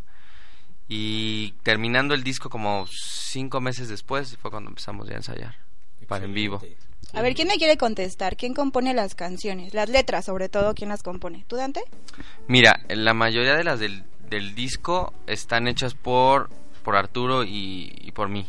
[0.88, 5.56] Y terminando el disco como cinco meses después fue cuando empezamos ya a ensayar.
[6.08, 6.64] para en vivo.
[7.16, 8.36] A ver, ¿quién me quiere contestar?
[8.36, 9.74] ¿Quién compone las canciones?
[9.74, 11.46] Las letras, sobre todo, ¿quién las compone?
[11.48, 11.82] ¿Tú, Dante?
[12.48, 16.50] Mira, la mayoría de las del, del disco están hechas por,
[16.84, 18.46] por Arturo y, y por mí.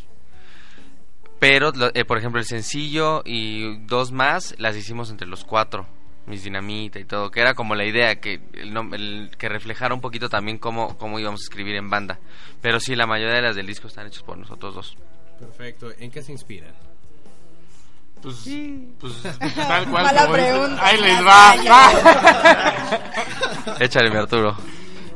[1.39, 5.87] Pero, lo- eh, por ejemplo, el sencillo y dos más las hicimos entre los cuatro.
[6.25, 10.01] Mis dinamita y todo, que era como la idea, que el, el- que reflejara un
[10.01, 12.19] poquito también cómo, cómo íbamos a escribir en banda.
[12.61, 14.97] Pero sí, la mayoría de las del disco están hechas por nosotros dos.
[15.39, 15.89] Perfecto.
[15.99, 16.73] ¿En qué se inspiran?
[18.21, 18.45] Pues,
[18.99, 19.13] pues
[19.55, 20.03] tal cual.
[20.05, 20.49] Mala como dice.
[20.51, 20.85] pregunta.
[20.85, 21.55] Ahí les va.
[23.79, 24.55] Échale, mi Arturo.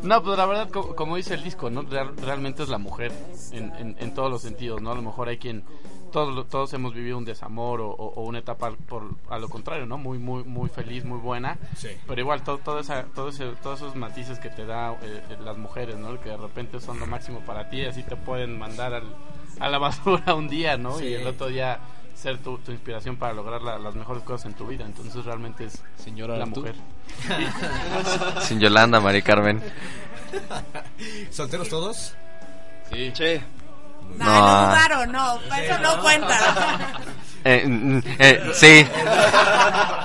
[0.03, 1.83] No, pues la verdad, co- como, dice el disco, ¿no?
[1.83, 3.11] Real- realmente es la mujer
[3.51, 4.91] en, en, en todos los sentidos, ¿no?
[4.91, 5.63] A lo mejor hay quien,
[6.11, 9.47] todos, lo- todos hemos vivido un desamor o, o- o una etapa por, a lo
[9.47, 9.99] contrario, ¿no?
[9.99, 11.59] Muy, muy, muy feliz, muy buena.
[11.77, 11.89] Sí.
[12.07, 15.37] Pero igual, todo, todo esa, todo ese- todos esos matices que te da eh, eh,
[15.43, 16.19] las mujeres, ¿no?
[16.19, 19.03] Que de repente son lo máximo para ti, así te pueden mandar al,
[19.59, 20.97] a la basura un día, ¿no?
[20.97, 21.05] Sí.
[21.05, 21.79] Y el otro día
[22.21, 24.85] ser tu, tu inspiración para lograr la- las mejores cosas en tu vida.
[24.85, 26.75] Entonces realmente es Señora, la mujer.
[28.41, 29.61] Sin Yolanda, Mari Carmen.
[31.31, 32.13] ¿Solteros todos?
[32.91, 33.11] Sí.
[34.17, 34.33] No, No.
[34.33, 36.37] lo dudaron, no, eso no cuenta.
[37.43, 38.85] Eh, mm, eh, sí.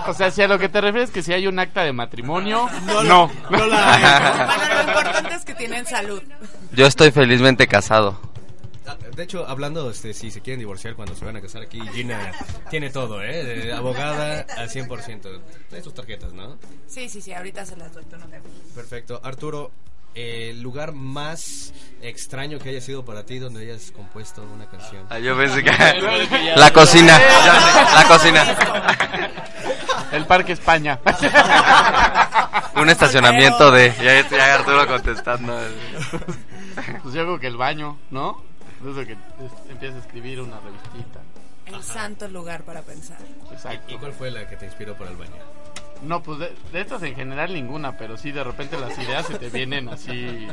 [0.08, 2.66] O sea, si a lo que te refieres que si hay un acta de matrimonio,
[2.86, 3.30] No, no.
[3.50, 4.56] no la hay.
[4.56, 6.22] Bueno, lo importante es que tienen salud.
[6.72, 8.18] Yo estoy felizmente casado.
[8.86, 11.80] Ah, De hecho, hablando, este, si se quieren divorciar cuando se van a casar aquí,
[11.92, 12.32] Gina
[12.70, 13.44] tiene todo, ¿eh?
[13.44, 15.40] De abogada al 100%.
[15.68, 16.56] Trae sus tarjetas, ¿no?
[16.86, 18.40] Sí, sí, sí, ahorita se las doy, tú no te
[18.74, 19.20] Perfecto.
[19.24, 19.72] Arturo,
[20.14, 25.06] eh, el lugar más extraño que haya sido para ti donde hayas compuesto una canción.
[25.10, 25.70] Ah, yo pensé que...
[26.56, 27.18] La cocina.
[27.94, 28.56] La cocina.
[30.12, 31.00] El Parque España.
[32.76, 33.92] Un estacionamiento de...
[34.02, 35.58] Ya, ya Arturo contestando.
[37.02, 38.42] Pues yo creo que el baño, ¿no?
[38.90, 41.20] Eso que es- empieza a escribir una revistita.
[41.66, 43.18] El santo lugar para pensar.
[43.50, 43.94] Exacto.
[43.94, 45.32] ¿Y cuál fue la que te inspiró para el baño?
[46.02, 49.38] No, pues de, de estas en general ninguna, pero sí de repente las ideas se
[49.38, 50.46] te vienen así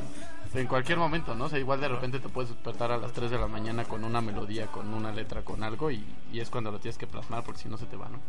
[0.53, 1.45] en cualquier momento, ¿no?
[1.45, 4.03] O sea, igual de repente te puedes despertar a las 3 de la mañana con
[4.05, 7.43] una melodía, con una letra, con algo y, y es cuando lo tienes que plasmar
[7.43, 8.19] porque si no se te va, ¿no?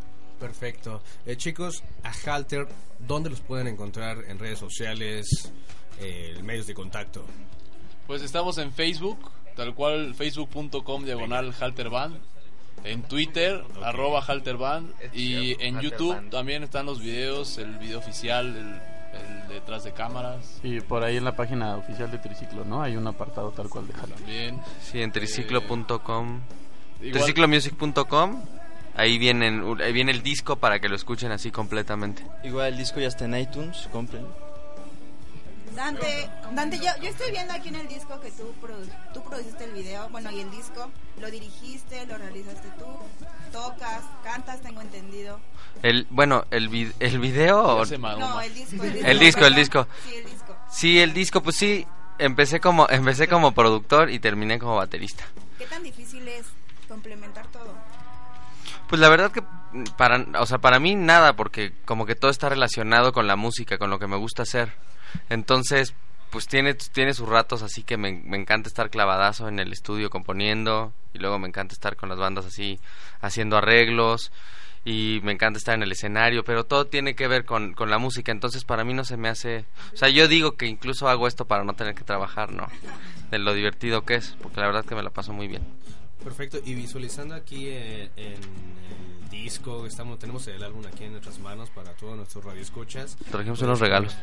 [0.41, 1.01] Perfecto.
[1.25, 2.67] Eh, chicos, a Halter,
[2.99, 5.27] ¿dónde los pueden encontrar en redes sociales,
[6.01, 7.25] eh, medios de contacto?
[8.09, 12.17] Pues estamos en Facebook, tal cual facebook.com diagonal halterband.
[12.85, 14.91] En Twitter, arroba halterband.
[15.15, 18.57] Y en YouTube también están los videos, el video oficial, el,
[19.21, 20.61] el detrás de cámaras.
[20.63, 22.83] Y por ahí en la página oficial de Triciclo, ¿no?
[22.83, 24.15] Hay un apartado tal cual de Jala.
[24.17, 24.61] También.
[24.83, 26.41] Sí, en triciclo.com.
[27.01, 28.43] Igual- Triciclomusic.com.
[28.97, 32.25] Ahí, vienen, ahí viene el disco para que lo escuchen así completamente.
[32.45, 34.25] Igual el disco ya está en iTunes, compren.
[35.75, 39.65] Dante, Dante yo, yo estoy viendo aquí en el disco que tú, produ- tú produciste
[39.65, 42.87] el video, bueno, y el disco, lo dirigiste, lo realizaste tú,
[43.53, 45.41] tocas, cantas, tengo entendido.
[45.83, 47.85] El, bueno, el, vi- el video...
[47.85, 49.09] No, el disco, el disco.
[49.09, 49.57] El disco, el perdón.
[49.57, 49.87] disco.
[50.05, 50.57] Sí, el disco.
[50.71, 51.87] Sí, el disco, pues sí,
[52.19, 55.25] empecé como, empecé como productor y terminé como baterista.
[55.59, 56.47] ¿Qué tan difícil es
[56.89, 57.75] complementar todo?
[58.89, 59.43] Pues la verdad que
[59.97, 63.79] para, o sea, para mí nada, porque como que todo está relacionado con la música,
[63.79, 64.73] con lo que me gusta hacer.
[65.29, 65.95] Entonces,
[66.31, 70.11] pues tiene, tiene sus ratos así que me, me encanta estar clavadazo en el estudio
[70.11, 72.81] componiendo y luego me encanta estar con las bandas así
[73.21, 74.33] haciendo arreglos
[74.85, 77.99] y me encanta estar en el escenario, pero todo tiene que ver con, con la
[77.99, 79.65] música, entonces para mí no se me hace...
[79.95, 82.69] O sea, yo digo que incluso hago esto para no tener que trabajar, ¿no?
[83.31, 85.63] De lo divertido que es, porque la verdad que me la paso muy bien.
[86.25, 91.39] Perfecto, y visualizando aquí en, en el disco, estamos, tenemos el álbum aquí en nuestras
[91.39, 93.17] manos para todos nuestros radioescuchas.
[93.31, 94.17] Trajimos unos regalos.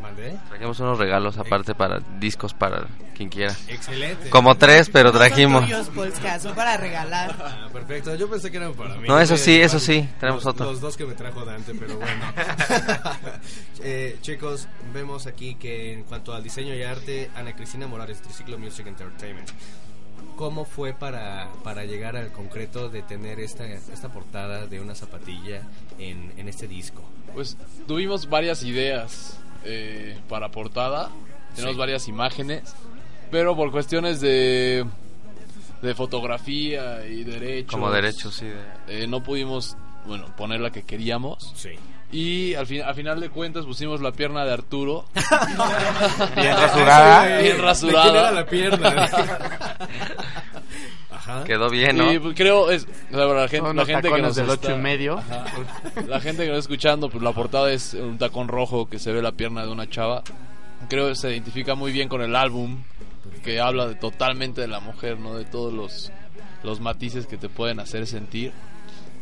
[0.00, 0.38] ¿Mandé?
[0.48, 3.56] Trajimos unos regalos aparte para discos para quien quiera.
[3.66, 4.30] Excelente.
[4.30, 5.62] Como tres, pero trajimos.
[5.62, 7.34] Son tuyos, Polska, son para regalar.
[7.40, 9.08] Ah, perfecto, yo pensé que eran para mí.
[9.08, 10.66] No, eso sí, Eh, eso sí, tenemos los, otro.
[10.66, 12.24] Los dos que me trajo Dante, pero bueno.
[13.80, 18.58] Eh, chicos, vemos aquí que en cuanto al diseño y arte, Ana Cristina Morales, Triciclo
[18.58, 19.48] Music Entertainment.
[20.36, 25.62] ¿Cómo fue para, para llegar al concreto de tener esta, esta portada de una zapatilla
[25.98, 27.02] en, en este disco?
[27.34, 31.10] Pues tuvimos varias ideas eh, para portada,
[31.54, 31.78] tenemos Sí.
[31.80, 32.74] varias imágenes,
[33.30, 34.84] pero por cuestiones de,
[35.82, 37.72] de fotografía y derechos.
[37.72, 38.46] Como derechos, sí.
[38.86, 39.76] eh, no pudimos,
[40.06, 41.52] bueno, poner la que queríamos.
[41.56, 41.70] Sí.
[42.10, 45.04] Y al, fin, al final de cuentas pusimos la pierna de Arturo.
[46.36, 47.38] Bien rasurada.
[47.38, 48.02] Bien ¿De rasurada.
[48.02, 49.08] quién era la pierna?
[51.10, 51.44] Ajá.
[51.44, 52.12] Quedó bien, ¿no?
[52.12, 54.72] Y pues, creo es o sea, para la gente, la gente que nos del está-
[54.74, 55.18] y medio.
[55.18, 55.44] Ajá.
[56.06, 59.12] la gente que nos está escuchando, pues la portada es un tacón rojo que se
[59.12, 60.22] ve la pierna de una chava.
[60.88, 62.78] Creo que se identifica muy bien con el álbum
[63.44, 66.10] que habla de, totalmente de la mujer, no de todos los
[66.64, 68.52] los matices que te pueden hacer sentir.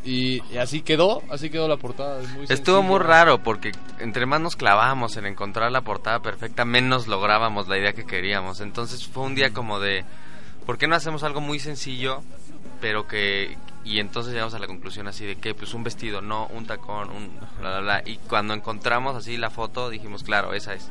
[0.06, 2.22] Y, y así quedó, así quedó la portada.
[2.22, 2.82] es muy Estuvo sencillo.
[2.82, 7.76] muy raro porque entre más nos clavábamos en encontrar la portada perfecta, menos lográbamos la
[7.76, 8.60] idea que queríamos.
[8.60, 10.04] Entonces fue un día como de,
[10.64, 12.22] ¿por qué no hacemos algo muy sencillo,
[12.80, 13.58] pero que...
[13.84, 17.08] Y entonces llegamos a la conclusión así de que, pues un vestido, no un tacón,
[17.10, 17.30] un
[17.60, 18.02] bla, bla, bla.
[18.04, 20.88] Y cuando encontramos así la foto, dijimos, claro, esa es.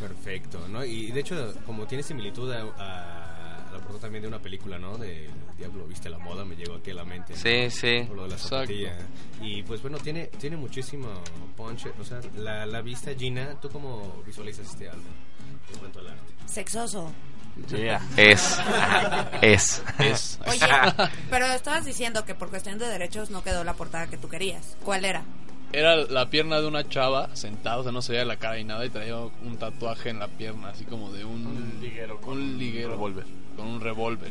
[0.00, 0.82] Perfecto, ¿no?
[0.84, 3.21] Y de hecho, como tiene similitud a, a
[3.72, 4.98] la portada también de una película, ¿no?
[4.98, 7.32] De Diablo Viste la Moda, me llegó aquí a la mente.
[7.32, 7.38] ¿no?
[7.38, 8.04] Sí, sí.
[8.06, 8.98] Por lo de la zapatilla.
[9.40, 11.08] Y pues bueno, tiene, tiene muchísimo
[11.56, 11.86] punch.
[12.00, 15.04] O sea, la, la vista, Gina, ¿tú cómo visualizas este álbum
[15.72, 16.32] en cuanto al arte?
[16.46, 17.10] Sexoso.
[18.16, 18.58] Es.
[19.42, 19.82] Es.
[19.98, 20.40] Es.
[20.46, 20.60] Oye,
[21.30, 24.76] pero estabas diciendo que por cuestión de derechos no quedó la portada que tú querías.
[24.84, 25.22] ¿Cuál era?
[25.72, 28.64] Era la pierna de una chava sentada, o sea, no se veía la cara y
[28.64, 32.38] nada, y traía un tatuaje en la pierna, así como de un, Un liguero con
[32.38, 33.24] un liguero revólver.
[33.56, 34.30] Con un revólver.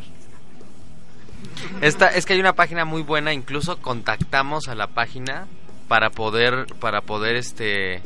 [1.81, 5.47] Esta, es que hay una página muy buena, incluso contactamos a la página
[5.87, 8.01] para poder, para poder este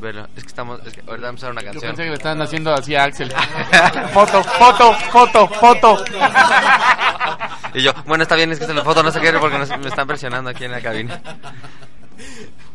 [0.00, 0.28] verlo.
[0.36, 1.90] Es que estamos, es que ahorita vamos a hacer una Yo canción.
[1.90, 3.32] pensé que le estaban haciendo así a Axel.
[4.12, 6.04] foto, foto, foto, foto.
[7.74, 9.68] Y yo, bueno, está bien, es que se la foto no se quiere porque nos-
[9.78, 11.20] me están presionando aquí en la cabina.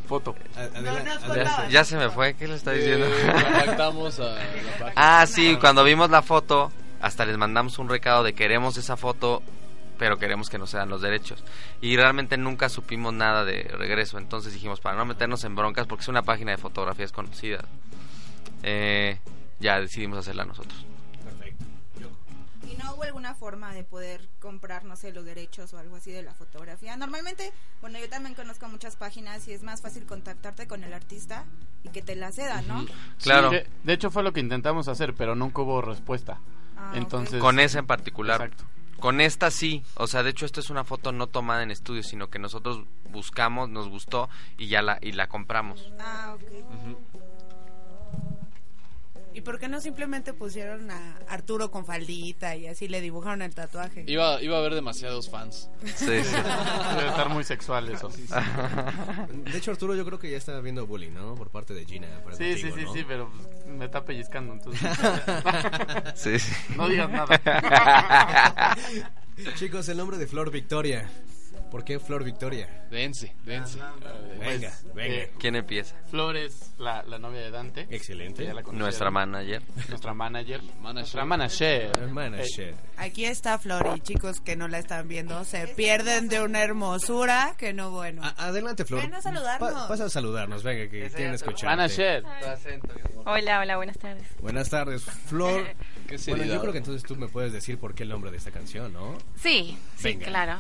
[0.08, 0.36] Foto.
[1.36, 3.08] Ya, ya se me fue, ¿qué le está diciendo?
[3.08, 4.36] Eh, contactamos a la
[4.80, 4.92] página.
[4.96, 6.72] ah, sí, cuando vimos la foto,
[7.04, 9.44] hasta les mandamos un recado de queremos esa foto,
[10.00, 11.44] pero queremos que nos sean los derechos.
[11.82, 16.04] Y realmente nunca supimos nada de regreso, entonces dijimos, para no meternos en broncas, porque
[16.04, 17.66] es una página de fotografías conocida,
[18.64, 19.20] eh,
[19.60, 20.86] ya decidimos hacerla nosotros.
[21.26, 21.66] Perfecto.
[22.72, 26.14] ¿Y no hubo alguna forma de poder comprar, no sé, los derechos o algo así
[26.14, 26.96] de la fotografía?
[26.96, 27.52] Normalmente,
[27.82, 31.44] bueno, yo también conozco muchas páginas y es más fácil contactarte con el artista
[31.84, 32.86] y que te la ceda, ¿no?
[33.22, 33.50] Claro.
[33.50, 36.40] Sí, de, de hecho fue lo que intentamos hacer, pero nunca hubo respuesta.
[36.78, 36.92] Ah.
[36.96, 38.42] Entonces Con esa en particular.
[38.42, 38.66] Exacto.
[39.00, 42.04] Con esta sí, o sea, de hecho esto es una foto no tomada en estudio,
[42.04, 45.92] sino que nosotros buscamos, nos gustó y ya la y la compramos.
[46.00, 47.04] Ah, ok.
[49.34, 53.54] ¿Y por qué no simplemente pusieron a Arturo con faldita y así le dibujaron el
[53.56, 54.04] tatuaje?
[54.08, 55.70] Iba, iba a haber demasiados fans.
[55.84, 56.08] Sí, sí.
[56.98, 58.10] Debe estar muy sexual eso.
[58.10, 61.36] De hecho, Arturo, yo creo que ya está viendo bullying, ¿no?
[61.36, 62.08] Por parte de Gina.
[62.38, 62.94] Sí, sí, contigo, sí, ¿no?
[62.94, 64.82] sí, pero pues, me está pellizcando, entonces.
[66.16, 66.54] Sí, sí.
[66.78, 68.78] No digas nada.
[69.56, 71.10] Chicos, el nombre de Flor Victoria.
[71.74, 72.86] ¿Por qué Flor Victoria?
[72.92, 73.80] Dense, dense.
[74.40, 75.16] Venga, venga.
[75.24, 75.96] eh, ¿Quién empieza?
[76.12, 77.88] Flores, la, la novia de Dante.
[77.90, 78.44] Excelente.
[78.46, 78.80] Ya la conocieron.
[78.86, 79.64] Nuestra manager.
[79.90, 80.62] Nuestra manager.
[80.80, 80.94] Manager.
[80.94, 82.08] Nuestra manager.
[82.12, 82.76] Manager.
[82.98, 87.56] Aquí está Flor y chicos que no la están viendo se pierden de una hermosura
[87.58, 88.22] que no bueno.
[88.24, 89.02] A- adelante, Flor.
[89.02, 89.74] Ven a saludarnos.
[89.74, 91.72] Pa- pasa a saludarnos, venga, que quieren escuchar.
[91.76, 92.24] Manager.
[93.26, 94.28] Hola, hola, buenas tardes.
[94.40, 95.66] Buenas tardes, Flor.
[96.08, 98.38] Qué Bueno, yo creo que entonces tú me puedes decir por qué el nombre de
[98.38, 99.18] esta canción, ¿no?
[99.38, 100.28] Sí, sí, Venga.
[100.28, 100.58] claro.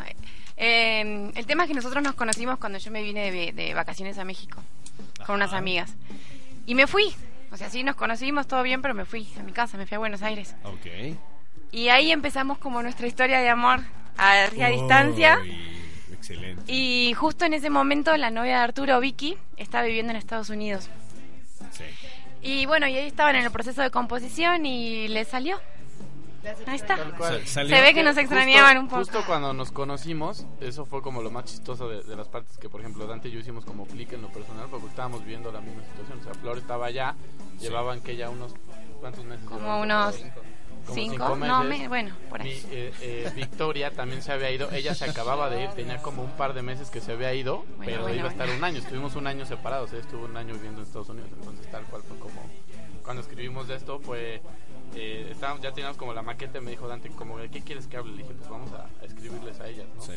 [0.57, 4.17] Eh, el tema es que nosotros nos conocimos cuando yo me vine de, de vacaciones
[4.17, 4.61] a México
[5.25, 5.93] con unas amigas.
[6.65, 7.13] Y me fui.
[7.51, 9.95] O sea, sí, nos conocimos, todo bien, pero me fui a mi casa, me fui
[9.95, 10.55] a Buenos Aires.
[10.63, 11.17] Ok.
[11.71, 13.81] Y ahí empezamos como nuestra historia de amor
[14.17, 15.39] a, a distancia.
[16.11, 16.63] Excelente.
[16.71, 20.89] Y justo en ese momento la novia de Arturo, Vicky, estaba viviendo en Estados Unidos.
[21.71, 21.83] Sí.
[22.41, 25.59] Y bueno, y ahí estaban en el proceso de composición y le salió.
[26.67, 26.97] Ahí está.
[27.45, 28.99] Se ve que nos Justo- extrañaban un poco.
[28.99, 32.69] Justo cuando nos conocimos, eso fue como lo más chistoso de, de las partes que,
[32.69, 35.61] por ejemplo, Dante y yo hicimos como clic en lo personal, porque estábamos viviendo la
[35.61, 36.19] misma situación.
[36.19, 37.15] O sea, Flor estaba allá,
[37.59, 38.53] llevaban que ya unos.
[38.99, 39.45] ¿Cuántos meses?
[39.45, 39.81] Como llevaban?
[39.83, 40.15] unos
[40.85, 41.47] Como cinco, meses.
[41.47, 42.49] no, me- bueno, por ahí.
[42.49, 46.23] Mi, eh, eh, Victoria también se había ido, ella se acababa de ir, tenía como
[46.23, 48.59] un par de meses que se había ido, Bueno, pero bueno, iba a estar bueno.
[48.59, 51.69] un año, estuvimos un año separados, ella estuvo un año viviendo en Estados Unidos, entonces
[51.71, 52.41] tal cual fue como,
[53.03, 54.41] cuando escribimos de esto fue,
[54.95, 57.87] eh, estábamos, ya teníamos como la maqueta y me dijo Dante, como, ¿de qué quieres
[57.87, 58.11] que hable?
[58.11, 60.01] Le dije, pues vamos a, a escribirles a ellas, ¿no?
[60.01, 60.13] Sí.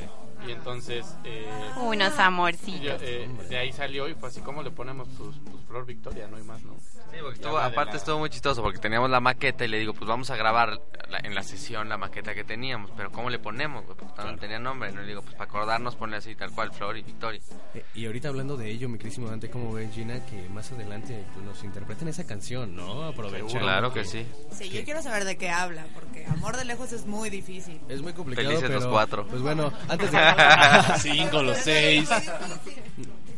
[0.47, 1.07] Y entonces...
[1.25, 1.47] Eh,
[1.83, 2.81] Unos amorcitos.
[2.83, 6.27] yo, eh, de ahí salió y fue así como le ponemos pues, pues, Flor Victoria,
[6.29, 6.75] no hay más, ¿no?
[7.11, 9.95] Sí, porque estuvo- aparte la- estuvo muy chistoso porque teníamos la maqueta y le digo,
[9.95, 13.39] pues vamos a grabar la- en la sesión la maqueta que teníamos, pero ¿cómo le
[13.39, 13.85] ponemos?
[13.85, 16.97] Porque no tenía nombre, no le digo, pues para acordarnos ponle así tal cual, Flor
[16.99, 17.41] y Victoria.
[17.75, 21.25] Eh, Y ahorita hablando de ello, mi querísimo Dante, ¿cómo ves, Gina, que más adelante
[21.45, 23.05] nos interpreten esa canción, ¿no?
[23.05, 23.59] Aprovechando.
[23.61, 24.27] Claro que sí.
[24.53, 27.81] Sí, yo quiero saber de qué habla, porque amor de lejos es muy difícil.
[27.89, 28.81] Es muy complicado, Felices pero...
[28.81, 29.27] los cuatro.
[29.27, 30.19] Pues bueno, antes de...
[31.01, 32.09] Cinco, los seis.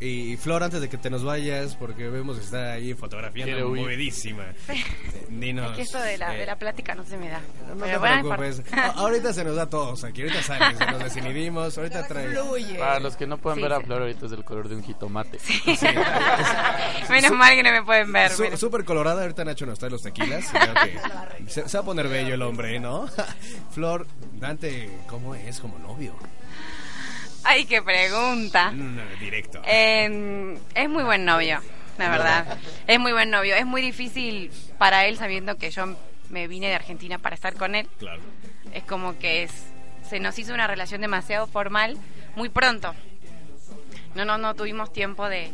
[0.01, 4.45] Y Flor, antes de que te nos vayas, porque vemos que está ahí fotografiando movidísima.
[5.29, 5.71] Dinos.
[5.73, 7.41] Es que esto de la, eh, de la plática no se me da.
[7.77, 8.63] No te preocupes.
[8.95, 10.23] ahorita se nos da a todos aquí.
[10.23, 11.77] Ahorita sales, nos desinhibimos.
[11.77, 12.33] Ahorita trae.
[12.79, 13.85] Para los que no pueden Sí, ver a sí.
[13.87, 15.39] Flor ahorita es del color de un jitomate.
[17.11, 18.31] Menos mal que no me pueden ver.
[18.57, 20.45] Súper colorada, ahorita Nacho nos trae los tequilas.
[20.51, 23.09] Que se, se va a poner bello el hombre, ¿no?
[23.73, 26.15] Flor, Dante, ¿cómo es como novio?
[27.45, 28.73] Ay, qué pregunta.
[29.21, 29.63] Directo.
[29.65, 31.61] Eh, es muy buen novio,
[31.97, 32.59] la verdad.
[32.87, 33.55] Es muy buen novio.
[33.55, 35.97] Es muy difícil para él sabiendo que yo
[36.31, 37.89] me vine de Argentina para estar con él.
[37.99, 38.21] Claro.
[38.73, 39.53] Es como que es,
[40.09, 41.97] se nos hizo una relación demasiado formal
[42.37, 42.95] muy pronto.
[44.15, 45.51] No, no, no tuvimos tiempo de,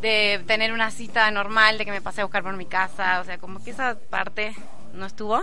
[0.00, 3.20] de tener una cita normal, de que me pasé a buscar por mi casa.
[3.20, 4.54] O sea, como que esa parte
[4.94, 5.42] no estuvo.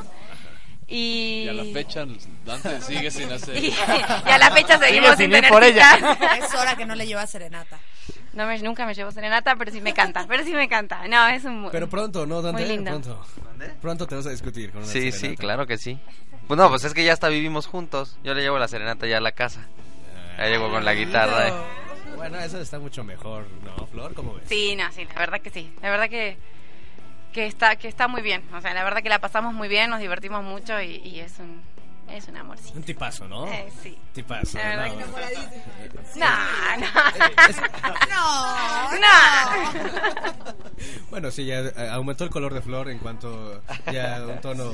[0.88, 2.05] Y, Y a la fecha
[2.45, 3.57] Dante sigue sin hacer.
[3.57, 3.67] y,
[4.27, 5.97] y a la fecha seguimos Sigue sin tener por ella.
[6.39, 7.79] Es hora que no le lleva serenata.
[8.34, 10.25] No me, nunca me llevo serenata, pero sí me canta.
[10.27, 11.07] Pero sí me canta.
[11.07, 11.69] No, es un.
[11.71, 12.61] Pero pronto, ¿no, Dante?
[12.63, 12.91] Muy lindo.
[12.91, 13.25] Pronto.
[13.81, 15.99] Pronto te vas a discutir con una Sí, sí, claro que sí.
[16.47, 18.17] Pues no, pues es que ya hasta vivimos juntos.
[18.23, 19.67] Yo le llevo la serenata ya a la casa.
[20.38, 21.49] Ya llego con la guitarra.
[21.49, 21.53] eh.
[22.17, 24.13] Bueno, eso está mucho mejor, ¿no, Flor?
[24.13, 24.43] ¿Cómo ves?
[24.47, 25.71] Sí, no, sí, la verdad que sí.
[25.81, 26.38] La verdad que,
[27.34, 28.43] que, está, que está muy bien.
[28.53, 31.39] O sea, la verdad que la pasamos muy bien, nos divertimos mucho y, y es
[31.39, 31.61] un
[32.10, 32.78] es un amorcito.
[32.78, 33.47] Un tipazo, ¿no?
[33.47, 33.97] Eh, sí.
[34.14, 34.58] Tipazo.
[34.58, 35.16] La verdad no.
[35.16, 36.30] que No,
[38.91, 38.99] no.
[38.99, 40.54] No.
[41.10, 44.72] Bueno, sí, ya eh, aumentó el color de Flor en cuanto ya un tono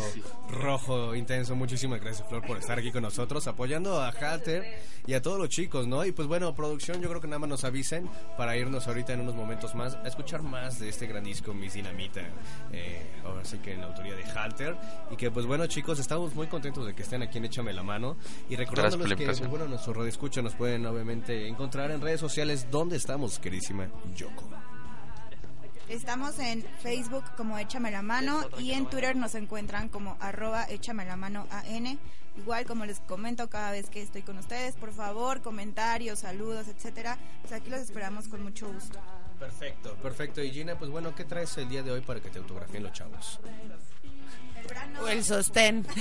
[0.50, 1.56] rojo intenso.
[1.56, 5.50] Muchísimas gracias, Flor, por estar aquí con nosotros, apoyando a Halter y a todos los
[5.50, 6.06] chicos, ¿no?
[6.06, 9.22] Y pues bueno, producción, yo creo que nada más nos avisen para irnos ahorita en
[9.22, 12.22] unos momentos más a escuchar más de este gran disco, Miss Dinamita.
[12.72, 14.76] Eh, ahora sí que en la autoría de Halter.
[15.12, 17.84] Y que pues bueno, chicos, estamos muy contentos de que estén aquí en Échame la
[17.84, 18.18] Mano.
[18.50, 22.68] Y recordándoles que, pues bueno, nuestro radio escucha nos pueden obviamente encontrar en redes sociales.
[22.72, 24.50] ¿Dónde estamos, queridísima Yoko?
[25.90, 31.04] Estamos en Facebook como Échame la Mano y en Twitter nos encuentran como arroba Échame
[31.06, 32.00] la Mano AN.
[32.38, 37.18] Igual como les comento cada vez que estoy con ustedes, por favor, comentarios, saludos, etcétera.
[37.42, 39.00] Pues aquí los esperamos con mucho gusto.
[39.40, 40.44] Perfecto, perfecto.
[40.44, 42.92] Y Gina, pues bueno, ¿qué traes el día de hoy para que te autografíen los
[42.92, 43.40] chavos?
[45.02, 45.86] O el sostén.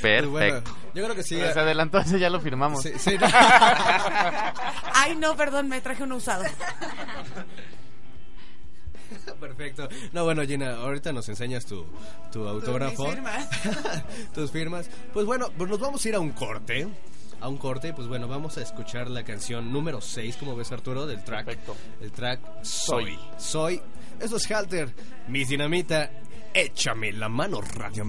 [0.00, 0.76] Bueno, Perfecto.
[0.94, 1.36] yo creo que sí.
[1.38, 2.82] Pero se adelantó, ese ya lo firmamos.
[2.82, 3.16] Sí, sí.
[4.94, 6.44] Ay, no, perdón, me traje uno usado.
[9.40, 9.88] Perfecto.
[10.12, 11.86] No, bueno, Gina, ahorita nos enseñas tu,
[12.32, 13.04] tu autógrafo.
[13.06, 13.48] mis firmas.
[14.34, 14.90] Tus firmas.
[15.12, 16.88] Pues bueno, pues nos vamos a ir a un corte.
[17.40, 21.06] A un corte, pues bueno, vamos a escuchar la canción número 6, como ves Arturo,
[21.06, 21.46] del track.
[21.46, 21.76] Perfecto.
[22.00, 23.18] El track Soy.
[23.38, 23.80] Soy.
[24.20, 24.92] Esto es Halter,
[25.28, 26.10] Miss Dinamita,
[26.52, 28.04] échame la mano Radio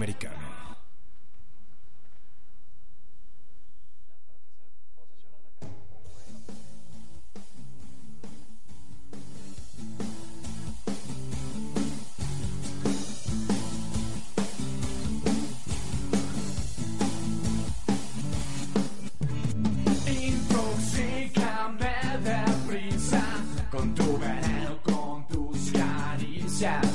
[26.60, 26.89] Yeah.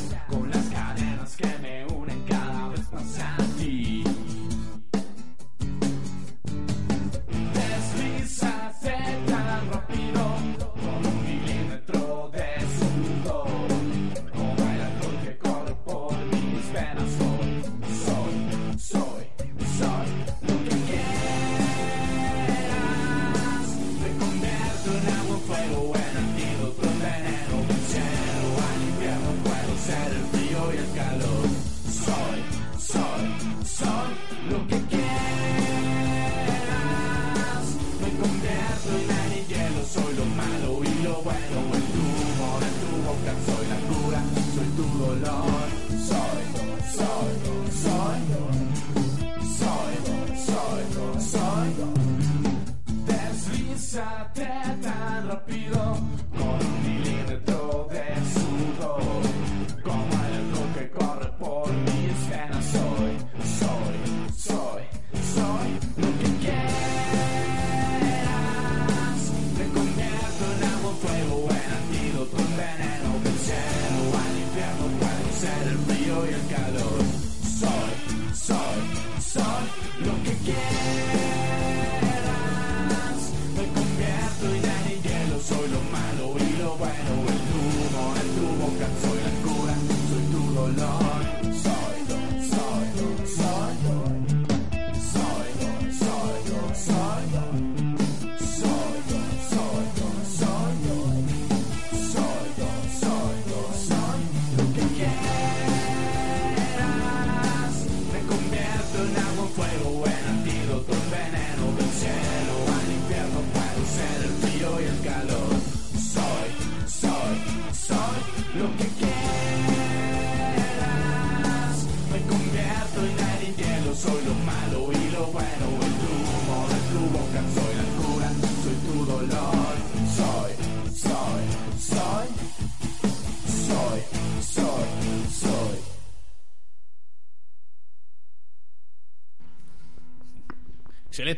[43.47, 44.23] Soy la cura,
[44.55, 45.69] soy tu dolor.
[46.09, 46.43] Soy,
[46.97, 47.31] soy,
[47.83, 47.94] soy,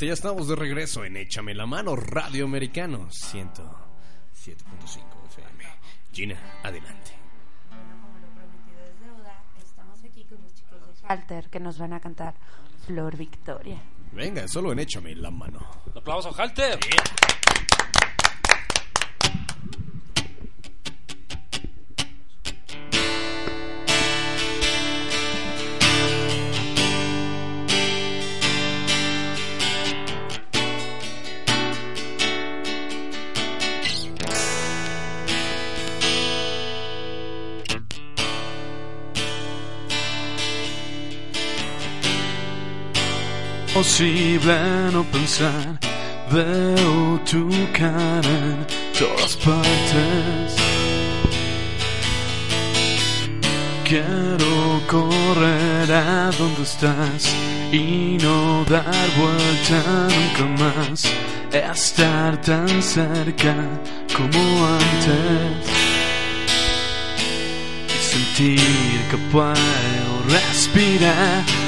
[0.05, 3.65] Ya estamos de regreso en Échame la mano, Radio Americano 107.5
[5.31, 5.65] FM.
[6.13, 7.13] Gina, adelante.
[9.59, 12.35] Estamos aquí con los chicos de Halter que nos van a cantar
[12.87, 13.81] Flor Victoria.
[14.13, 15.67] Venga, solo en Échame la mano.
[15.87, 16.79] Un aplauso, Halter.
[43.77, 45.79] Posible no pensar,
[46.31, 48.67] veo tu cara en
[48.99, 50.57] todas partes.
[53.85, 57.37] Quiero correr a donde estás
[57.71, 61.05] y no dar vuelta nunca más.
[61.53, 63.55] Estar tan cerca
[64.17, 65.69] como antes.
[68.01, 71.66] Sentir que puedo respirar.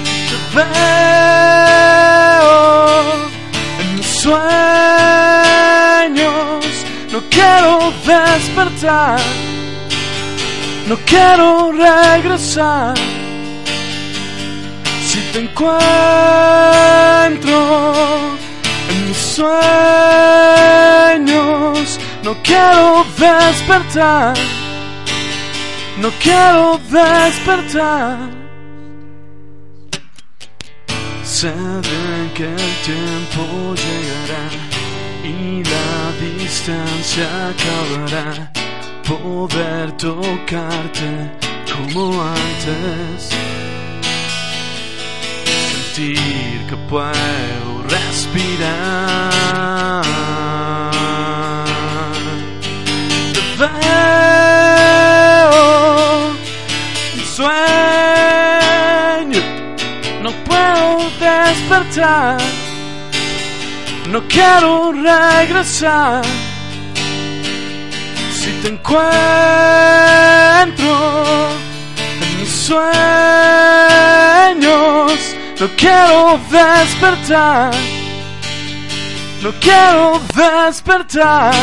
[0.54, 0.68] Veo
[3.80, 4.44] en mis sueños.
[7.12, 9.20] No quiero despertar.
[10.88, 12.94] No quiero regresar.
[15.06, 15.78] Si te encuentro
[18.90, 19.48] en mis sueños,
[22.22, 24.34] no quiero despertar.
[25.98, 28.37] No quiero despertar.
[31.40, 34.46] Sé bien que el tiempo llegará
[35.22, 38.50] y la distancia acabará.
[39.06, 41.30] Poder tocarte
[41.72, 43.30] como antes.
[45.94, 49.22] Sentir que puedo respirar.
[53.32, 53.42] Te
[64.10, 66.24] No quiero regresar.
[68.32, 69.06] Si te encuentro
[72.20, 72.82] en mis sueños,
[75.60, 77.72] no quiero despertar.
[79.42, 81.54] No quiero despertar.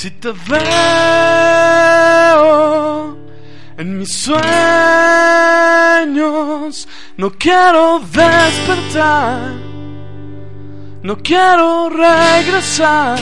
[0.00, 0.58] Si te veo
[3.78, 4.38] en mis sueños,
[7.16, 9.56] no quiero despertar,
[11.02, 13.18] no quiero regresar.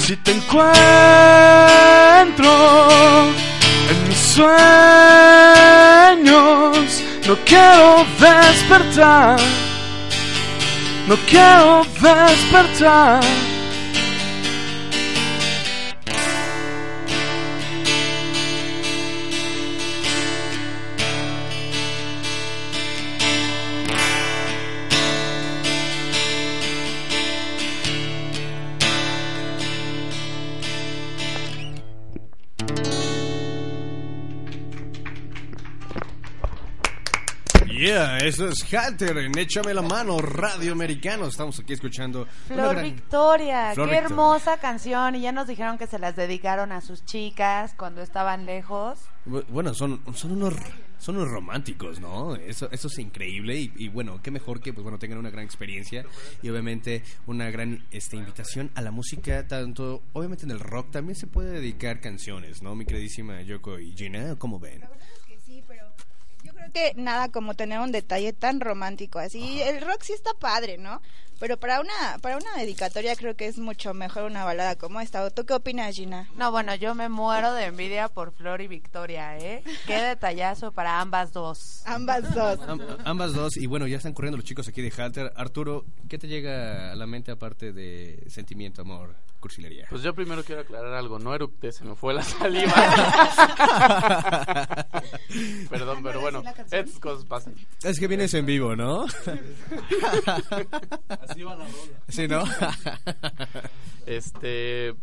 [0.00, 0.72] Si te encuentro
[3.90, 4.48] en mis sueños,
[7.28, 9.38] no quiero despertar,
[11.06, 13.20] no quiero despertar.
[37.84, 41.26] Yeah, eso es Halter en Échame la mano, Radio Americano.
[41.26, 42.26] Estamos aquí escuchando.
[42.46, 43.98] Flor gran- Victoria, Flor qué Victoria.
[43.98, 45.14] hermosa canción.
[45.16, 49.00] Y ya nos dijeron que se las dedicaron a sus chicas cuando estaban lejos.
[49.26, 50.54] Bu- Bueno, son, son unos
[50.98, 52.34] son unos románticos, ¿no?
[52.36, 55.44] Eso, eso es increíble y, y bueno, qué mejor que pues bueno tengan una gran
[55.44, 56.06] experiencia
[56.40, 61.16] y obviamente una gran este invitación a la música, tanto obviamente en el rock también
[61.16, 62.74] se puede dedicar canciones, ¿no?
[62.74, 64.80] Mi queridísima Yoko y Gina, ¿cómo ven?
[66.72, 69.60] Creo que nada como tener un detalle tan romántico así.
[69.60, 71.02] El rock sí está padre, ¿no?
[71.44, 75.22] Pero para una para una dedicatoria creo que es mucho mejor una balada como esta.
[75.24, 76.26] ¿O ¿Tú qué opinas, Gina?
[76.38, 79.62] No, bueno, yo me muero de envidia por Flor y Victoria, ¿eh?
[79.86, 81.82] Qué detallazo para ambas dos.
[81.84, 82.58] Ambas dos.
[82.66, 85.34] Am- ambas dos, y bueno, ya están corriendo los chicos aquí de Halter.
[85.36, 89.86] Arturo, ¿qué te llega a la mente aparte de sentimiento, amor, cursilería?
[89.90, 92.72] Pues yo primero quiero aclarar algo, no eructé, se me fue la saliva.
[95.68, 97.54] Perdón, pero bueno, estas cosas pasan.
[97.82, 99.04] Es que vienes en vivo, ¿no?
[101.34, 102.00] Así va la rola.
[102.08, 102.44] Sí, ¿no?
[104.06, 104.94] Este,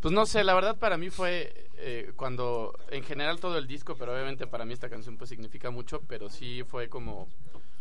[0.00, 3.94] pues no sé, la verdad para mí fue eh, cuando, en general todo el disco,
[3.96, 7.28] pero obviamente para mí esta canción pues significa mucho, pero sí fue como,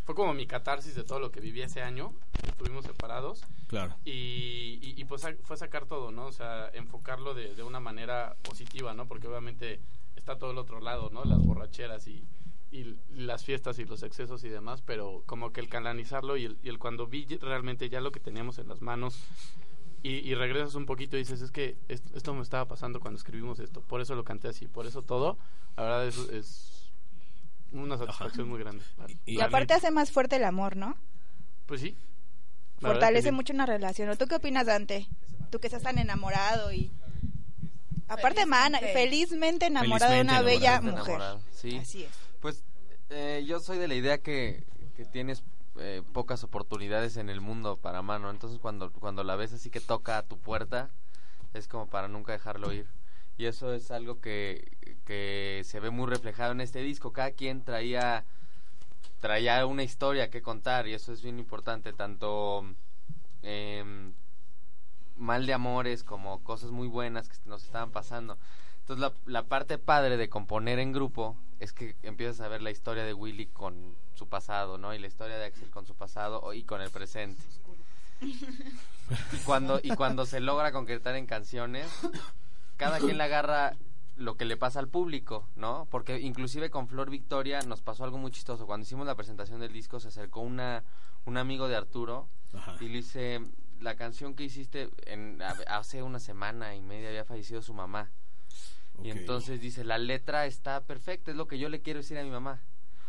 [0.05, 2.14] fue como mi catarsis de todo lo que viví ese año,
[2.47, 3.41] estuvimos separados.
[3.68, 3.95] Claro.
[4.05, 6.28] Y, y, y, pues fue sacar todo, ¿no?
[6.28, 9.07] O sea, enfocarlo de, de una manera positiva, ¿no?
[9.07, 9.80] Porque obviamente
[10.16, 11.26] está todo el otro lado, ¿no?
[11.26, 12.24] Las borracheras y,
[12.72, 16.57] y las fiestas y los excesos y demás, pero como que el canalizarlo y el,
[16.61, 19.20] y el cuando vi realmente ya lo que teníamos en las manos
[20.03, 23.17] y, y regresas un poquito y dices, es que esto, esto me estaba pasando cuando
[23.17, 25.38] escribimos esto, por eso lo canté así, por eso todo,
[25.78, 26.91] la verdad es, es
[27.72, 28.84] una satisfacción muy grande.
[29.26, 30.95] Y aparte hace más fuerte el amor, ¿no?
[31.65, 31.95] Pues sí.
[32.80, 33.36] Fortalece que sí.
[33.36, 34.09] mucho una relación.
[34.09, 35.07] ¿O tú qué opinas, Dante?
[35.51, 36.91] Tú que estás tan enamorado y...
[38.07, 41.15] Aparte, man, felizmente enamorado de una bella Felizmente mujer.
[41.15, 41.78] enamorado, Sí.
[41.78, 42.28] Así es.
[42.39, 42.63] Pues
[43.09, 44.63] eh, yo soy de la idea que,
[44.95, 45.43] que tienes
[45.77, 48.29] eh, pocas oportunidades en el mundo para mano.
[48.29, 50.89] Entonces cuando, cuando la ves así que toca a tu puerta,
[51.53, 52.87] es como para nunca dejarlo ir.
[53.37, 57.13] Y eso es algo que, que se ve muy reflejado en este disco.
[57.13, 58.25] Cada quien traía,
[59.21, 61.93] traía una historia que contar y eso es bien importante.
[61.93, 62.65] Tanto
[63.41, 64.13] em,
[65.15, 68.37] mal de amores como cosas muy buenas que nos estaban pasando.
[68.89, 72.71] Entonces la, la parte padre de componer en grupo es que empiezas a ver la
[72.71, 74.95] historia de Willy con su pasado, ¿no?
[74.95, 77.39] Y la historia de Axel con su pasado y con el presente.
[78.19, 81.87] Y cuando, y cuando se logra concretar en canciones,
[82.77, 83.75] cada quien le agarra
[84.15, 85.87] lo que le pasa al público, ¿no?
[85.91, 88.65] Porque inclusive con Flor Victoria nos pasó algo muy chistoso.
[88.65, 90.83] Cuando hicimos la presentación del disco se acercó una,
[91.25, 92.27] un amigo de Arturo
[92.79, 93.39] y le dice,
[93.81, 98.09] la canción que hiciste en, hace una semana y media había fallecido su mamá.
[99.03, 102.23] Y entonces dice, la letra está perfecta, es lo que yo le quiero decir a
[102.23, 102.61] mi mamá.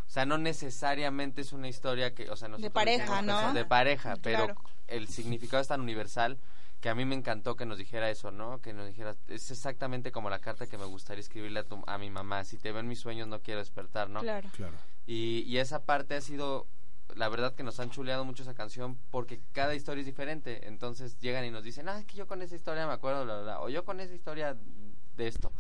[0.07, 3.33] O sea, no necesariamente es una historia que, o sea, nosotros pareja, ¿no?
[3.35, 4.61] pensando- De pareja, pero Claro.
[4.89, 6.39] el significado es tan universal
[6.81, 8.61] que a mí me encantó que nos dijera eso, ¿no?
[8.61, 11.99] Que nos dijera, es exactamente como la carta que me gustaría escribirle a, tu- a
[11.99, 12.43] mi mamá.
[12.45, 14.21] Si te veo en mis sueños no quiero despertar, ¿no?
[14.21, 14.49] Claro.
[14.53, 14.77] Claro.
[15.07, 16.67] Y, y esa parte ha sido,
[17.15, 20.67] la verdad que nos han chuleado mucho esa canción porque cada historia es diferente.
[20.67, 23.35] Entonces llegan y nos dicen, ah, es que yo con esa historia me acuerdo, bla,
[23.35, 24.57] bla, bla", o yo con esa historia
[25.17, 25.53] de esto.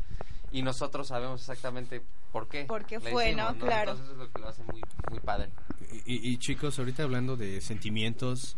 [0.52, 2.64] Y nosotros sabemos exactamente por qué.
[2.64, 3.66] Por qué la fue, hicimos, ¿no?
[3.66, 3.92] Claro.
[3.92, 4.80] Entonces eso es lo que lo hace muy,
[5.10, 5.50] muy padre.
[6.06, 8.56] Y, y- y, chicos, ahorita hablando de sentimientos,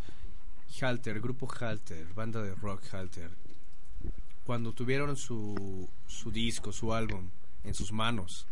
[0.81, 3.31] Halter, grupo Halter, banda de rock Halter,
[4.45, 7.29] cuando tuvieron su, su disco, su álbum
[7.65, 8.47] en sus manos,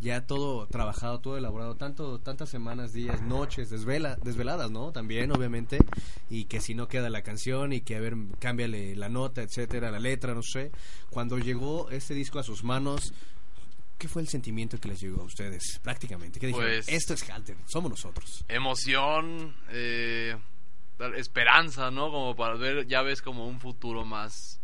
[0.00, 4.92] ya todo trabajado, todo elaborado, tanto tantas semanas, días, noches, desvela, desveladas, ¿no?
[4.92, 5.78] También, obviamente,
[6.28, 9.90] y que si no queda la canción y que a ver, cámbiale la nota, etcétera,
[9.90, 10.72] la letra, no sé.
[11.10, 13.12] Cuando llegó este disco a sus manos,
[13.98, 16.40] ¿qué fue el sentimiento que les llegó a ustedes, prácticamente?
[16.40, 16.68] ¿Qué dijeron?
[16.68, 18.44] Pues- Esto es Halter, somos nosotros.
[18.48, 20.36] emoción, eh,
[21.16, 22.10] esperanza, ¿no?
[22.10, 24.60] Como para ver, ya ves como un futuro más,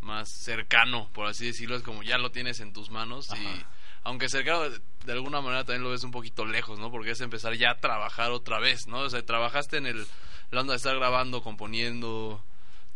[0.00, 3.64] más cercano, por así decirlo, es como ya lo tienes en tus manos y
[4.02, 6.90] aunque cercano de, alguna manera también lo ves un poquito lejos, ¿no?
[6.90, 9.00] Porque es empezar ya a trabajar otra vez, ¿no?
[9.00, 10.06] O sea, trabajaste en el,
[10.50, 12.42] la onda de estar grabando, componiendo,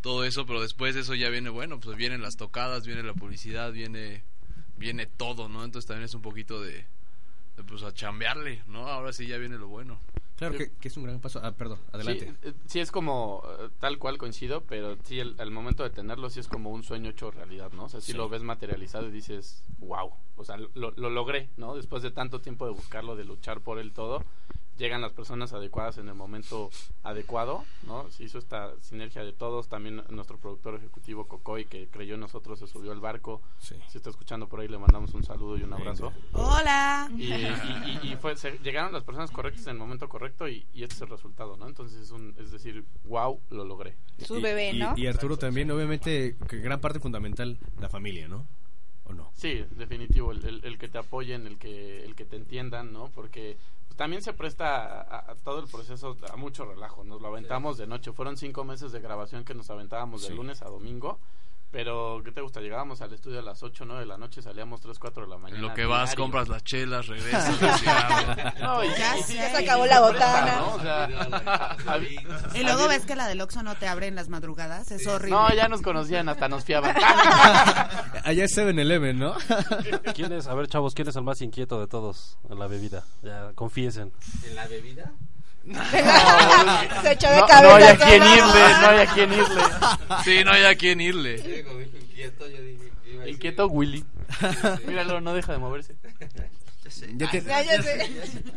[0.01, 3.15] todo eso, pero después de eso ya viene, bueno, pues vienen las tocadas, viene la
[3.15, 4.23] publicidad, viene,
[4.77, 5.65] viene todo, ¿no?
[5.65, 6.87] Entonces también es un poquito de,
[7.57, 8.87] de, pues a chambearle, ¿no?
[8.87, 9.99] Ahora sí ya viene lo bueno.
[10.37, 11.41] Claro que, que es un gran paso.
[11.43, 12.26] Ah, perdón, adelante.
[12.43, 15.91] Sí, eh, sí es como eh, tal cual coincido, pero sí el, al momento de
[15.91, 17.85] tenerlo sí es como un sueño hecho realidad, ¿no?
[17.85, 18.18] O sea, sí, Sí.
[18.18, 21.76] lo ves materializado y dices, wow, o sea, lo, lo logré, ¿no?
[21.76, 24.24] Después de tanto tiempo de buscarlo, de luchar por él todo,
[24.77, 26.70] llegan las personas adecuadas en el momento
[27.03, 28.11] adecuado, ¿no?
[28.11, 32.59] Se hizo esta sinergia de todos, también nuestro productor ejecutivo Cocoy, que creyó en nosotros,
[32.59, 33.77] se subió al barco, Sí.
[33.89, 36.12] si está escuchando por ahí le mandamos un saludo y un abrazo.
[36.33, 37.09] Hola.
[37.16, 40.66] Y, y- y- y fue, se- llegaron las personas correctas en el momento correcto y,
[40.75, 41.66] y este es el resultado, ¿no?
[41.68, 43.95] Entonces es, un, es decir, wow, lo logré.
[44.25, 44.95] Su Y- bebé, y, ¿no?
[44.97, 48.47] Y Arturo también, obviamente, que gran parte fundamental, la familia, ¿no?
[49.07, 49.31] ¿O no?
[49.35, 53.11] Sí, definitivo, el, el- el que te apoyen, el que, el que te entiendan, ¿no?
[53.14, 53.57] Porque
[53.97, 58.13] también se presta a, todo el proceso a mucho relajo, nos lo aventamos de noche,
[58.13, 60.35] fueron cinco meses de grabación que nos aventábamos de Sí.
[60.35, 61.19] lunes a domingo
[61.75, 62.61] Pero, ¿qué te gusta?
[62.61, 65.39] Llegábamos al estudio a las 8, 9 de la noche, salíamos 3, 4 de la
[65.39, 65.57] mañana.
[65.61, 66.22] En lo que vas, diario.
[66.22, 67.57] compras las chelas, regresas.
[67.81, 68.53] cigarro.
[68.61, 69.27] No, y, Ya y sé.
[69.27, 70.57] sí, Ya se acabó la botana.
[70.61, 70.75] ¿no?
[70.77, 71.05] O sea,
[71.89, 72.22] había-
[72.55, 74.93] Y luego ves que la del Oxxo no te abre en las madrugadas.
[74.93, 75.37] Es horrible.
[75.37, 76.95] No, ya nos conocían, hasta nos fiaban.
[78.25, 79.35] Allá es 7-Eleven, ¿no?
[80.14, 83.03] ¿Quién es, a ver, chavos, quién es el más inquieto de todos en la bebida?
[83.25, 84.12] Ya, confiesen.
[84.47, 85.11] ¿En la bebida?
[87.03, 87.62] Se echó de No, cabeza.
[87.69, 89.62] no hay a quién irle, no hay a quién irle.
[90.25, 91.65] Sí, no hay a quién irle.
[93.27, 94.05] Inquieto Willy.
[94.87, 95.95] Míralo, no deja de moverse.
[97.17, 98.11] Ya que- Ya, ya sé.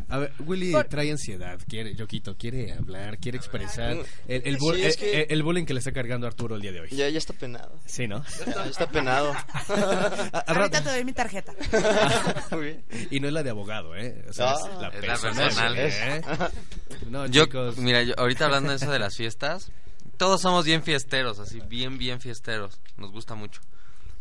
[0.09, 4.81] A ver, Willy Por- trae ansiedad, quiere, Yoquito, quiere hablar, quiere expresar el, el, Sí,
[4.83, 6.89] es eh, que- eh, el bullying que le está cargando Arturo el día de hoy.
[6.91, 7.79] Ya, ya está penado.
[7.85, 8.23] Sí, ¿no?
[8.45, 9.33] Ya está penado.
[10.47, 11.53] Ahorita te doy mi tarjeta.
[12.51, 12.83] Muy bien.
[13.11, 14.25] Y no es la de abogado, ¿eh?
[14.29, 15.73] O sea, Ah, es la es la personal.
[15.77, 16.21] ¿eh?
[17.09, 17.77] No, Yo, chicos.
[17.77, 19.71] mira, yo, ahorita hablando de eso de las fiestas,
[20.17, 22.79] todos somos bien fiesteros, así, bien, bien fiesteros.
[22.97, 23.61] Nos gusta mucho.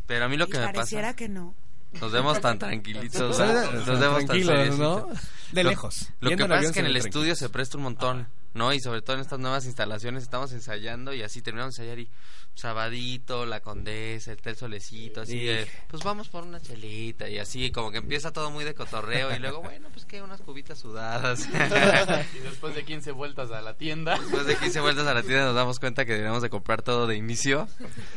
[0.06, 1.54] Pero a mí lo Y que me pareciera pasa, que no.
[2.00, 5.06] Nos vemos tan tranquilitos, nos vemos tan.
[5.52, 6.10] De lejos.
[6.20, 8.72] Lo que pasa es que en el estudio se presta un montón, ¿no?
[8.72, 12.08] Y sobre todo en estas nuevas instalaciones estamos ensayando y así terminamos de ensayar y
[12.54, 15.44] sabadito, la condesa, el tel solecito, así Sí.
[15.44, 19.34] de, pues vamos por una chelita y así, como que empieza todo muy de cotorreo
[19.36, 21.46] y luego, bueno, pues que unas cubitas sudadas.
[22.34, 24.18] Y después de 15 vueltas a la tienda.
[24.18, 27.06] Después de 15 vueltas a la tienda nos damos cuenta que debemos de comprar todo
[27.06, 27.68] de inicio.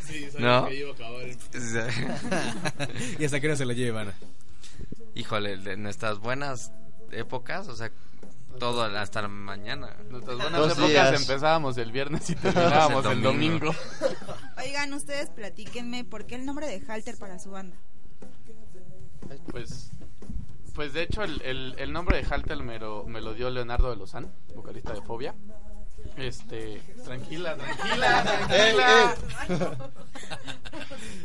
[0.05, 0.67] Sí, ¿No?
[0.67, 1.37] que iba a acabar el-
[3.19, 4.13] ¿Y hasta qué hora se lo llevan?
[5.15, 6.71] Híjole, de nuestras buenas
[7.11, 7.91] épocas, o sea,
[8.59, 9.95] todo hasta la mañana.
[10.09, 11.21] Nuestras buenas Dos épocas días.
[11.21, 13.73] empezábamos el viernes y terminábamos El el domingo.
[14.57, 17.77] Oigan, ustedes platíquenme, ¿por qué el nombre de Halter para su banda?
[19.51, 19.91] Pues,
[20.75, 23.89] pues de hecho el, el, el nombre de Haltel me lo, me lo dio Leonardo
[23.89, 25.35] de Lozán, vocalista de Fobia.
[26.21, 29.15] Este, tranquila, tranquila, tranquila.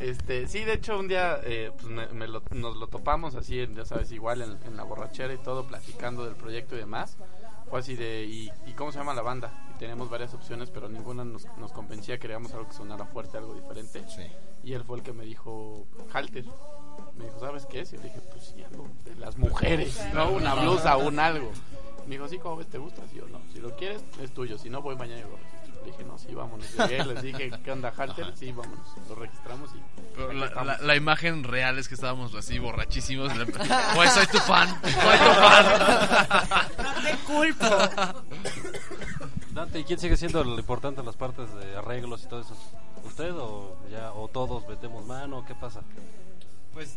[0.00, 3.60] Este, sí, de hecho un día eh, pues me- me lo- nos lo topamos así,
[3.60, 7.16] en, ya sabes, igual en, en la borrachera y todo, platicando del proyecto y demás.
[7.70, 9.50] Fue así de, ¿y, y cómo se llama la banda?
[9.74, 13.54] Y teníamos varias opciones, pero ninguna nos, nos convencía, queríamos algo que sonara fuerte, algo
[13.54, 14.04] diferente.
[14.62, 16.44] Y él fue el que me dijo, Halter.
[17.16, 17.92] Me dijo, ¿sabes qué es?
[17.92, 20.30] Y le dije, pues sí, algo de las mujeres, ¿no?
[20.30, 21.50] Una blusa, un algo.
[22.06, 22.68] Me dijo, sí, ¿cómo ves?
[22.68, 23.02] ¿Te gusta?
[23.12, 24.58] Y yo, no, si lo quieres, es tuyo.
[24.58, 25.54] Si no, voy mañana y lo registro.
[25.84, 26.66] Le dije, no, sí, vámonos.
[26.76, 28.32] Llegué, les dije, ¿qué onda, Halter?
[28.36, 28.86] Sí, vámonos.
[29.08, 29.82] Lo registramos y...
[30.16, 30.66] Pero la, estamos.
[30.66, 33.32] la- la imagen real es que estábamos así borrachísimos.
[33.94, 35.66] Pues soy tu fan, soy tu fan.
[36.78, 37.66] No te culpo.
[39.52, 42.56] Dante, ¿y quién sigue siendo lo importante en las partes de arreglos y todo eso?
[43.04, 45.44] ¿Usted o ya o todos metemos mano?
[45.46, 45.82] ¿Qué pasa?
[46.72, 46.96] Pues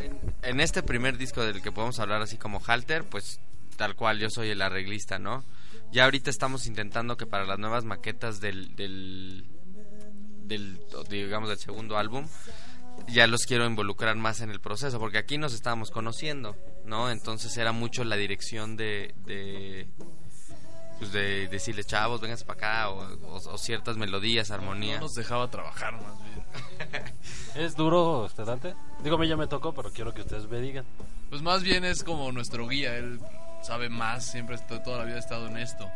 [0.00, 3.40] en, en este primer disco del que podemos hablar así como Halter, pues
[3.76, 5.44] tal cual yo soy el arreglista, ¿no?
[5.92, 9.46] Ya ahorita estamos intentando que para las nuevas maquetas del, del,
[10.44, 12.26] del digamos del segundo álbum
[13.08, 16.56] ya los quiero involucrar más en el proceso porque aquí nos estábamos conociendo,
[16.86, 17.10] ¿no?
[17.10, 19.86] Entonces era mucho la dirección de, de
[20.98, 24.98] pues de decirle chavos, vénganse para acá o, o- o ciertas melodías, No armonía.
[24.98, 27.04] nos dejaba trabajar más bien.
[27.54, 28.74] ¿Es duro este Dante?
[29.04, 30.86] Digo, a mí ya me tocó, pero quiero que ustedes me digan.
[31.28, 33.20] Pues más bien es como nuestro guía, él
[33.62, 35.90] sabe más, siempre toda la vida ha estado en esto.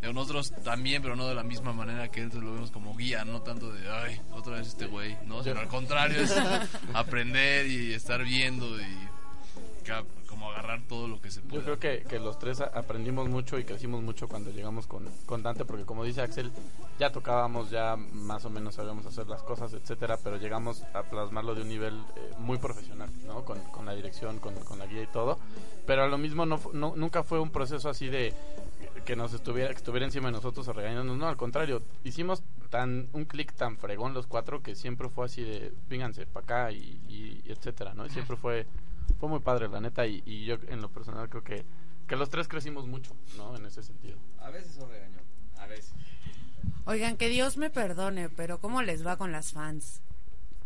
[0.00, 2.96] Digo, Nosotros también, pero no de la misma manera que él, entonces lo vemos como
[2.96, 5.44] guía, no tanto de, ay, otra vez este güey, ¿no?
[5.44, 6.34] Sino al contrario, es
[6.92, 9.08] aprender y estar viendo y
[10.28, 11.56] como agarrar todo lo que se puede.
[11.56, 15.42] Yo creo que, que los tres aprendimos mucho y crecimos mucho cuando llegamos con, con
[15.42, 16.50] Dante, porque como dice Axel,
[16.98, 21.54] ya tocábamos, ya más o menos sabíamos hacer las cosas, etcétera, pero llegamos a plasmarlo
[21.54, 23.44] de un nivel eh, muy profesional, ¿no?
[23.44, 25.38] Con, con la dirección, con, con la guía y todo.
[25.86, 28.32] Pero a lo mismo no, no- nunca fue un proceso así de
[29.04, 33.24] que nos estuviera, que estuviera encima de nosotros regañándonos, no, al contrario, hicimos tan un
[33.24, 37.42] clic tan fregón los cuatro que siempre fue así de, vénganse para acá y, y-
[37.44, 38.06] y etcétera, ¿no?
[38.06, 38.66] Y siempre fue
[39.18, 41.64] fue muy padre, la neta, y, y yo en lo personal creo que,
[42.06, 43.56] que los tres crecimos mucho, ¿no?
[43.56, 44.18] En ese sentido.
[44.40, 45.18] A veces un regaño,
[45.58, 45.94] a veces.
[46.84, 50.02] Oigan, que Dios me perdone, pero ¿cómo les va con las fans?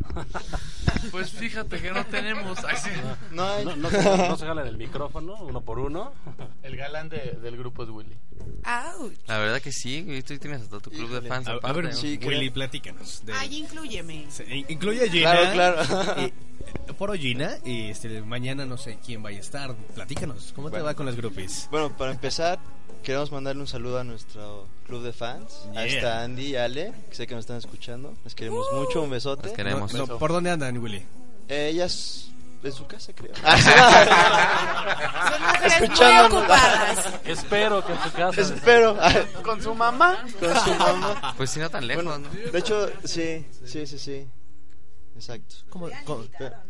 [1.11, 2.59] Pues fíjate que no tenemos.
[2.64, 2.90] Ay, sí.
[3.32, 3.64] No hay.
[3.64, 6.12] No, no, se, no se jalan el micrófono uno por uno.
[6.62, 8.16] El galán de- del grupo es Willy.
[8.64, 9.12] ¡Auch!
[9.26, 11.90] La verdad que sí, tú tienes hasta tu club de fans A, a aparte, ver,
[11.92, 11.97] ¿no?
[12.01, 13.24] sí, Willy, platícanos.
[13.24, 14.26] de- Ay, inclúyeme.
[14.30, 15.53] se- in- incluye a Gina.
[15.53, 16.22] Claro, claro.
[16.22, 16.32] Y,
[16.94, 19.74] Foro Gina, y este, mañana no sé quién vaya a estar.
[19.94, 20.86] Platícanos, ¿cómo te Bueno.
[20.86, 21.68] va con las groupies?
[21.70, 22.59] Bueno, para empezar,
[23.07, 25.68] queremos mandarle un saludo a nuestro club de fans.
[25.76, 25.98] Ahí Yeah.
[25.98, 28.12] está Andy y Ale, que sé que nos están escuchando.
[28.24, 29.44] Les queremos mucho, un besote.
[29.46, 29.94] Los queremos.
[29.94, 31.04] No, no, ¿Por dónde andan, Willy?
[31.48, 32.30] Eh, ellas
[32.64, 33.30] en su casa, creo.
[35.61, 36.50] Muy Escuchándonos.
[37.24, 38.40] Espero que en tu casa.
[38.40, 38.98] Espero.
[39.44, 40.24] Con su mamá.
[40.40, 41.34] Con su mamá.
[41.36, 42.50] Pues sí, no tan lejos, Bueno, ¿no?
[42.50, 44.26] De hecho, sí, sí, sí, sí.
[45.17, 45.57] Exacto.
[45.71, 46.25] ¿Cómo- cómo-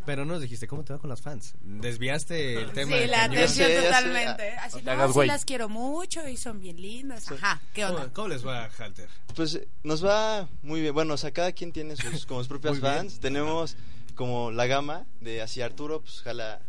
[0.05, 1.53] pero no nos dijiste, ¿cómo te va con las fans?
[1.61, 2.97] Desviaste el tema.
[2.97, 4.51] Sí, la atención totalmente.
[4.57, 7.31] Así, No sí las quiero mucho y son bien lindas.
[7.31, 8.01] Ajá, ¿qué onda?
[8.03, 9.09] ¿Cómo, cómo les va Halter?
[9.35, 10.93] Pues nos va muy bien.
[10.93, 12.93] Bueno, o sea, cada quien tiene sus, como sus propias bien.
[12.93, 13.19] fans.
[13.19, 13.75] Tenemos
[14.15, 16.59] como la gama de así Arturo, pues jala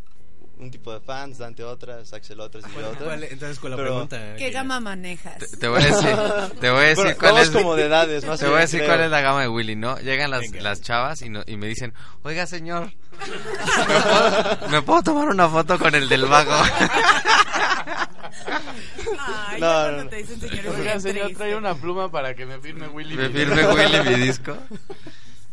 [0.60, 3.02] un tipo de fans, Dante otras, Axel otras y yo otras.
[3.04, 4.36] ¿Cuál- entonces, con la Pero- pregunta.
[4.36, 5.38] ¿Qué gama manejas?
[5.60, 6.16] Te voy a decir,
[6.60, 7.50] te voy a decir Bueno, cuál es.
[7.50, 8.90] como de edades, más Te o voy a menos, decir creo.
[8.96, 9.98] cuál es la gama de Willy, ¿no?
[9.98, 15.02] Llegan las, las chavas y, no- y me dicen, oiga señor, ¿me puedo, me puedo
[15.02, 16.52] tomar una foto con el del vago?
[19.20, 20.08] Ay, No, no, no.
[20.10, 23.16] te dicen señor Oiga, señor, trae una pluma para que me firme Willy.
[23.16, 23.66] Me firme.
[23.66, 24.56] Willy mi disco.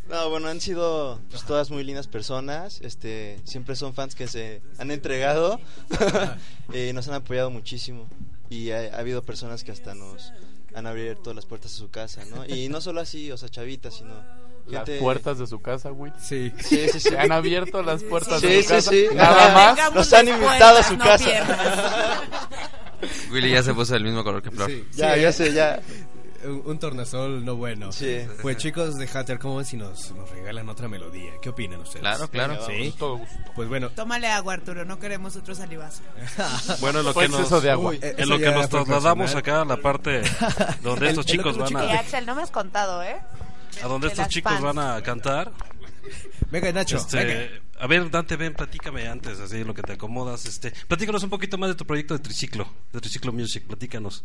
[0.10, 2.80] No, bueno, han sido pues, todas muy lindas personas.
[2.82, 5.60] Este, siempre son fans que se han entregado.
[6.74, 8.08] Eh, nos han apoyado muchísimo.
[8.50, 10.34] Y ha, ha habido personas que hasta nos
[10.74, 12.44] han abierto las puertas de su casa, ¿no?
[12.46, 14.16] Y no solo así, o sea, chavitas, sino
[14.66, 16.12] Las gente- puertas de su casa, Will.
[16.20, 16.52] Sí.
[16.60, 17.10] Sí, sí, sí.
[17.10, 18.90] Se han abierto las puertas Sí, de su sí, casa.
[18.92, 19.08] sí.
[19.14, 19.94] Nada más.
[19.94, 21.24] Nos han invitado a su no casa.
[21.26, 22.22] pierdas.
[23.32, 24.70] Willy ya se puso del mismo color que Flor.
[24.70, 25.82] Sí, Ya, sí, ya sé, ya.
[26.46, 27.92] Un, un tornasol no bueno.
[27.92, 28.20] Sí.
[28.42, 31.34] Pues chicos de Hatter, ¿cómo ven si nos, nos regalan otra melodía?
[31.42, 32.02] ¿Qué opinan ustedes?
[32.02, 32.66] Claro, claro.
[32.66, 32.94] Sí.
[32.98, 33.36] Todo gusto.
[33.56, 33.90] Pues bueno.
[33.90, 36.04] Tómale agua, Arturo, no queremos otro salivazo.
[36.80, 37.92] Bueno, en lo Fue que nos, exceso de agua.
[37.92, 40.22] Uy, en eso lo que nos trasladamos acá a la parte
[40.82, 41.84] donde El- estos chicos van chico.
[41.84, 43.18] Y a, Axel, no me has contado, ¿eh?
[43.84, 44.64] a donde de estos chicos fans.
[44.64, 45.52] van a cantar.
[46.52, 46.98] Venga, Nacho.
[46.98, 47.50] Este, venga.
[47.80, 50.46] a ver, Dante, ven, platícame antes, así lo que te acomodas.
[50.46, 54.24] Este, platícanos un poquito más de tu proyecto de triciclo, de triciclo music, platícanos.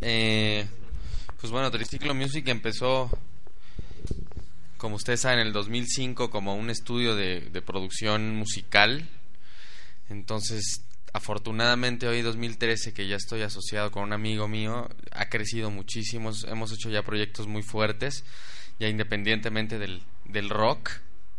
[0.00, 0.66] Eh,
[1.40, 3.10] pues bueno, Triciclo Music empezó,
[4.76, 9.08] como ustedes saben, en el 2005 como un estudio de, de producción musical.
[10.08, 10.82] Entonces,
[11.12, 16.30] afortunadamente hoy 2013 que ya estoy asociado con un amigo mío, ha crecido muchísimo.
[16.46, 18.24] Hemos hecho ya proyectos muy fuertes,
[18.80, 20.90] ya independientemente del, del rock.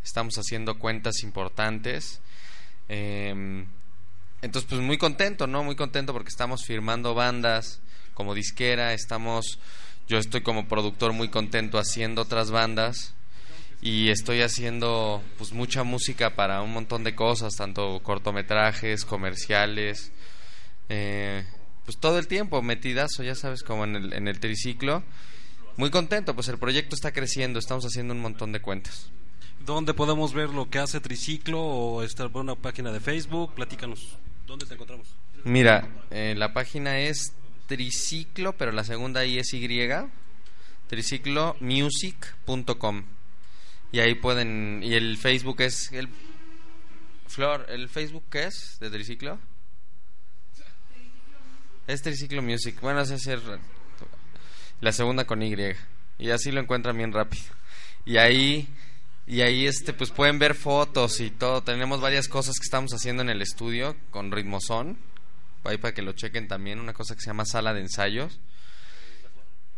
[0.04, 2.22] Estamos haciendo cuentas importantes.
[2.88, 3.68] Em,
[4.41, 5.64] entonces, pues muy contento, ¿no?
[5.64, 7.82] Muy contento porque estamos firmando bandas
[8.20, 9.60] como disquera, estamos,
[10.10, 13.14] yo estoy como productor muy contento haciendo otras bandas
[13.80, 20.12] y estoy haciendo pues mucha música para un montón de cosas, tanto cortometrajes, comerciales,
[20.89, 21.45] eh,
[21.86, 25.03] pues todo el tiempo metidazo, ya sabes, como en el, en el triciclo.
[25.78, 29.12] Muy contento, pues el proyecto está creciendo, estamos haciendo un montón de cuentas.
[29.64, 33.53] ¿Dónde podemos ver lo que hace Triciclo o está por una página de Facebook?
[33.53, 34.18] Platícanos.
[34.47, 35.16] ¿Dónde te encontramos?
[35.43, 37.34] Mira, eh, la página es
[37.70, 39.80] triciclo, pero la segunda I es Y,
[40.89, 43.03] triciclomusic.com.
[43.93, 46.09] Y ahí pueden, y el Facebook es, el
[47.28, 49.39] Flor, ¿el Facebook qué es de triciclo?
[51.88, 52.78] Es Triciclo Music.
[52.82, 53.39] Bueno, es hacer
[54.82, 55.55] la segunda con Y.
[56.20, 57.45] Y así lo encuentran bien rápido.
[58.05, 58.67] Y ahí
[59.26, 61.61] y ahí este pues pueden ver fotos y todo.
[61.61, 64.97] Tenemos varias cosas que estamos haciendo en el estudio con Ritmozón.
[65.64, 68.39] Ahí para que lo chequen también, una cosa que se llama sala de ensayos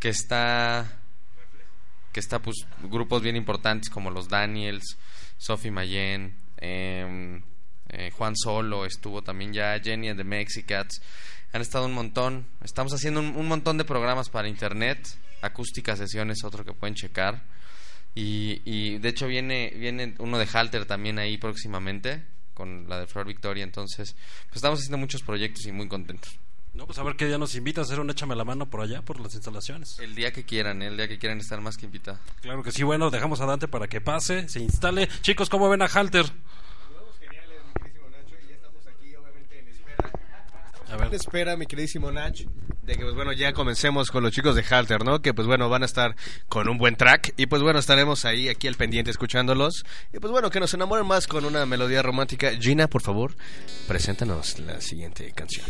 [0.02, 1.00] que está
[2.12, 4.98] que está pues grupos bien importantes como los Daniels,
[5.38, 7.42] Sophie Mayen, eh,
[7.88, 11.02] eh, Juan Solo estuvo también ya, Jenny and the Mexicats.
[11.54, 12.48] Han estado un montón.
[12.64, 15.08] Estamos haciendo un, un montón de programas para internet.
[15.42, 17.44] Acústica sesiones, otro que pueden checar.
[18.16, 23.08] Y, y de hecho viene, viene uno de Halter también ahí próximamente, con la de
[23.08, 23.64] Flor Victoria.
[23.64, 24.16] Entonces,
[24.48, 26.40] pues estamos haciendo muchos proyectos y muy contentos.
[26.74, 28.80] No, pues a ver qué día nos invita a hacer un échame la mano por
[28.82, 30.00] allá, por las instalaciones.
[30.00, 30.88] El día que quieran, ¿eh?
[30.88, 32.22] el día que quieran estar más que invitados.
[32.42, 35.10] Claro que sí, bueno, dejamos a Dante para que pase, se instale.
[35.22, 36.32] Chicos, ¿cómo ven a Halter?
[40.92, 41.14] A ver.
[41.14, 45.04] espera, mi queridísimo Nach, de que pues bueno, ya comencemos con los chicos de Halter,
[45.06, 45.22] ¿no?
[45.22, 46.16] Que pues bueno, van a estar
[46.50, 49.86] con un buen track y pues bueno, estaremos ahí aquí al pendiente escuchándolos.
[50.14, 52.52] Y pues bueno, que nos enamoren más con una melodía romántica.
[52.60, 53.36] Gina, por favor,
[53.88, 55.66] preséntanos la siguiente canción.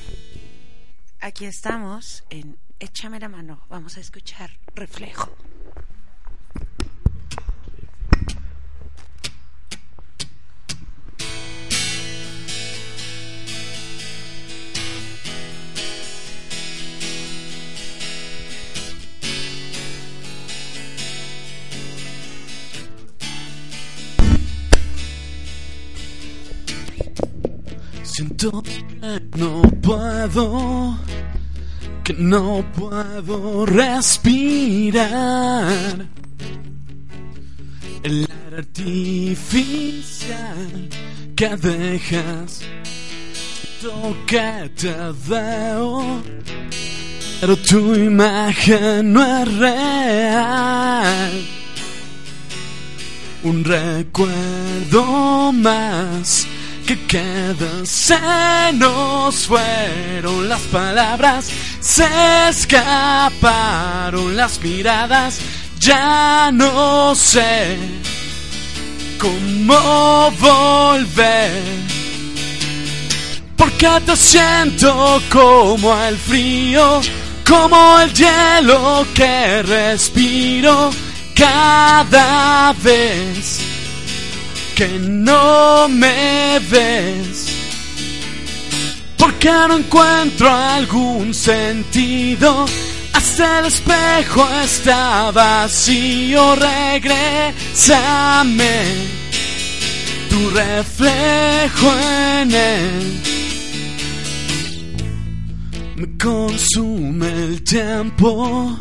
[1.19, 3.63] Aquí estamos en Échame la mano.
[3.69, 5.29] Vamos a escuchar Reflejo.
[29.35, 30.97] No puedo,
[32.03, 35.09] que no puedo respirar.
[38.03, 39.69] El artificial
[41.35, 42.61] que dejas
[43.81, 44.93] Siento que te
[45.27, 46.21] veo,
[47.39, 51.31] pero tu imagen no es real.
[53.43, 56.45] Un recuerdo más
[56.97, 58.19] que se
[58.73, 62.05] nos fueron las palabras, se
[62.49, 65.39] escaparon las miradas,
[65.79, 67.77] ya no sé
[69.19, 71.63] cómo volver.
[73.55, 77.01] Porque te siento como el frío,
[77.47, 80.91] como el hielo que respiro
[81.35, 83.70] cada vez
[84.81, 87.45] que no me ves.
[89.15, 92.65] Porque no encuentro algún sentido.
[93.13, 96.55] Hasta el espejo está vacío.
[96.55, 97.51] Regrésame
[100.31, 101.93] tu reflejo
[102.39, 103.21] en él.
[105.95, 108.79] Me consume el tiempo.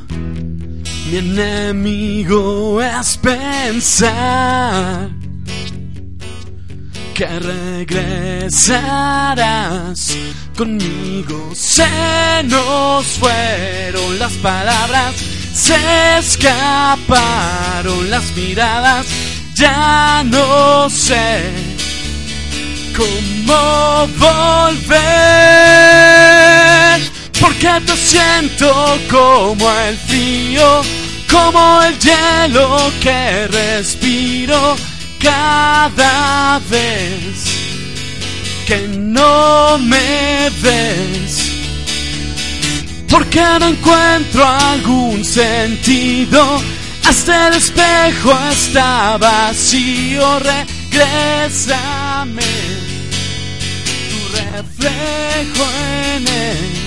[1.11, 5.20] Mi enemigo es pensar
[7.21, 7.39] que
[7.87, 8.57] regresarás
[10.57, 11.51] conmigo.
[11.55, 11.85] Se
[12.45, 15.17] nos fueron las palabras,
[15.53, 15.77] se
[16.19, 19.05] escaparon las miradas.
[19.55, 21.43] Ya no sé
[22.97, 25.01] cómo volver.
[27.39, 30.81] Porque te siento como el frío,
[31.31, 34.77] como el hielo que respiro
[35.21, 37.45] cada vez
[38.67, 41.47] que no me ves.
[43.09, 46.61] Porque no encuentro algún sentido.
[47.05, 50.41] Hasta el espejo está vacío.
[50.41, 52.43] Regrésame
[54.11, 55.65] tu reflejo
[56.15, 56.80] en él.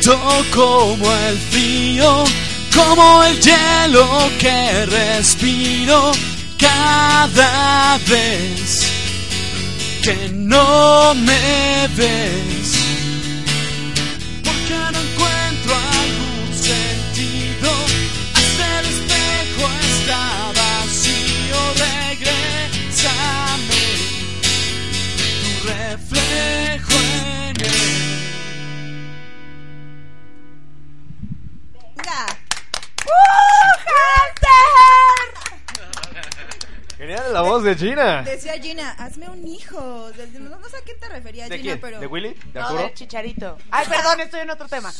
[0.00, 0.18] Siento
[0.54, 2.24] como el frío,
[2.74, 4.06] como el hielo
[4.38, 6.12] que respiro
[6.58, 8.86] cada vez
[10.02, 12.59] que no me ves.
[37.62, 38.22] De Gina.
[38.22, 40.10] Decía Gina, hazme un hijo.
[40.38, 41.80] No, no sé a qué te referías, ¿De Gina, quién?
[41.80, 42.00] pero.
[42.00, 42.34] ¿De Willy?
[42.52, 43.56] ¿De No, chicharito.
[43.70, 44.92] Ay, perdón, estoy en otro tema.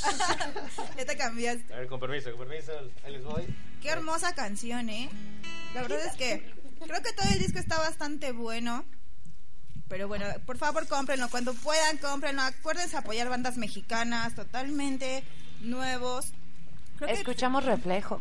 [0.97, 1.73] ya te cambiaste.
[1.75, 2.73] A ver, con permiso, con permiso.
[3.05, 3.47] Ahí les voy.
[3.83, 5.09] Qué hermosa canción, ¿eh?
[5.75, 6.53] La verdad es que
[6.87, 8.85] creo que todo el disco está bastante bueno.
[9.89, 11.29] Pero bueno, por favor cómprenlo.
[11.31, 12.43] Cuando puedan, cómprenlo.
[12.43, 15.25] Acuérdense apoyar bandas mexicanas totalmente
[15.61, 16.33] nuevos.
[16.97, 18.21] Creo que Escuchamos reflejo.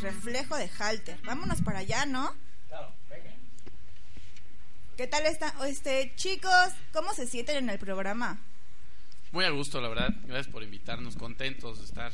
[0.00, 1.18] reflejo de Halter.
[1.24, 2.32] Vámonos para allá, ¿no?
[4.96, 5.52] ¿Qué tal están?
[5.66, 6.52] Este, chicos,
[6.92, 8.38] ¿cómo se sienten en el programa?
[9.32, 10.10] Muy a gusto, la verdad.
[10.26, 11.16] Gracias por invitarnos.
[11.16, 12.12] Contentos de estar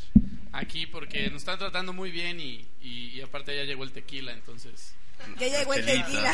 [0.53, 4.33] aquí porque nos están tratando muy bien y, y, y aparte ya llegó el tequila,
[4.33, 4.95] entonces.
[5.41, 6.33] Ya llegó el tequila.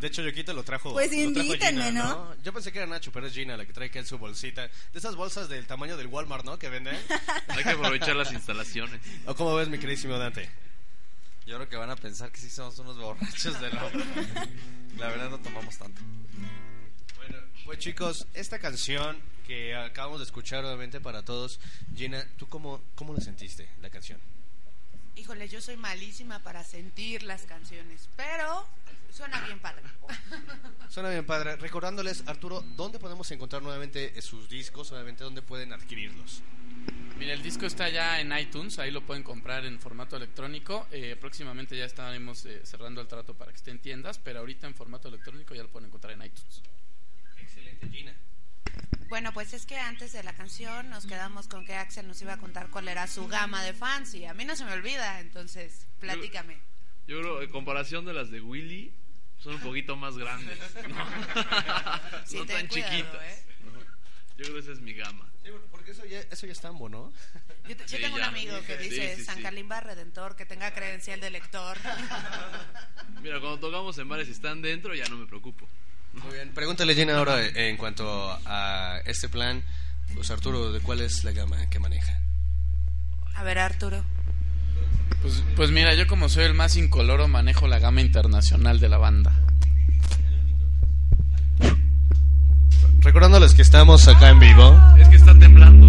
[0.00, 0.92] De hecho, Yoquito lo trajo.
[0.92, 2.36] Pues lo trajo invítenme, Gina, ¿no?
[2.44, 4.68] Yo pensé que era Nacho, pero es Gina la que trae que en su bolsita.
[4.92, 6.56] De esas bolsas del tamaño del Walmart, ¿no?
[6.56, 6.96] Que venden.
[7.48, 9.00] Hay que aprovechar las instalaciones.
[9.26, 10.48] ¿O cómo ves, mi queridísimo Dante?
[11.48, 13.80] Yo creo que van a pensar que sí somos unos borrachos de lo...
[14.98, 16.02] La verdad no tomamos tanto.
[17.16, 21.58] Bueno, pues chicos, esta canción que acabamos de escuchar obviamente para todos,
[21.96, 24.20] Gina, ¿tú cómo, cómo la sentiste, la canción?
[25.16, 28.68] Híjole, yo soy malísima para sentir las canciones, pero
[29.10, 29.84] suena bien padre.
[30.90, 31.56] Suena bien padre.
[31.56, 34.92] Recordándoles, Arturo, ¿dónde podemos encontrar nuevamente sus discos?
[34.92, 36.42] Obviamente, ¿dónde pueden adquirirlos?
[37.18, 40.86] Mira, el disco está ya en iTunes, ahí lo pueden comprar en formato electrónico.
[40.92, 44.68] Eh, próximamente ya estaremos eh, cerrando el trato para que esté en tiendas, pero ahorita
[44.68, 46.62] en formato electrónico ya lo pueden encontrar en iTunes.
[47.36, 48.14] Excelente, Gina.
[49.08, 52.34] Bueno, pues es que antes de la canción nos quedamos con que Axel nos iba
[52.34, 55.20] a contar cuál era su gama de fans y a mí no se me olvida,
[55.20, 56.58] entonces platícame.
[57.06, 58.92] Yo creo, en comparación de las de Willy,
[59.38, 60.58] son un poquito más grandes.
[60.88, 61.06] No,
[62.26, 63.22] Sí, No ten tan cuidado, chiquitas.
[63.22, 63.44] ¿eh?
[63.64, 63.80] No.
[63.80, 65.28] Yo creo que esa es mi gama.
[65.70, 67.12] Porque eso ya, eso ya es tambo, ¿no?
[67.68, 69.42] Yo, te- yo tengo un amigo que Sí, dice sí, San sí.
[69.42, 71.76] Calimba Redentor, que tenga credencial de lector.
[73.22, 75.66] Mira, cuando tocamos en bares y están dentro, ya no me preocupo.
[76.12, 76.52] Muy bien.
[76.54, 79.62] Pregúntale, Gina, ahora en cuanto a este plan.
[80.14, 82.18] Pues Arturo, ¿de cuál es la gama que maneja?
[83.34, 84.02] A ver, Arturo.
[85.20, 88.98] Pues, pues mira, yo como soy el más incoloro, manejo la gama internacional de la
[88.98, 89.38] banda.
[93.00, 94.76] Recordándoles que estamos acá en vivo.
[94.98, 95.86] Es que está temblando.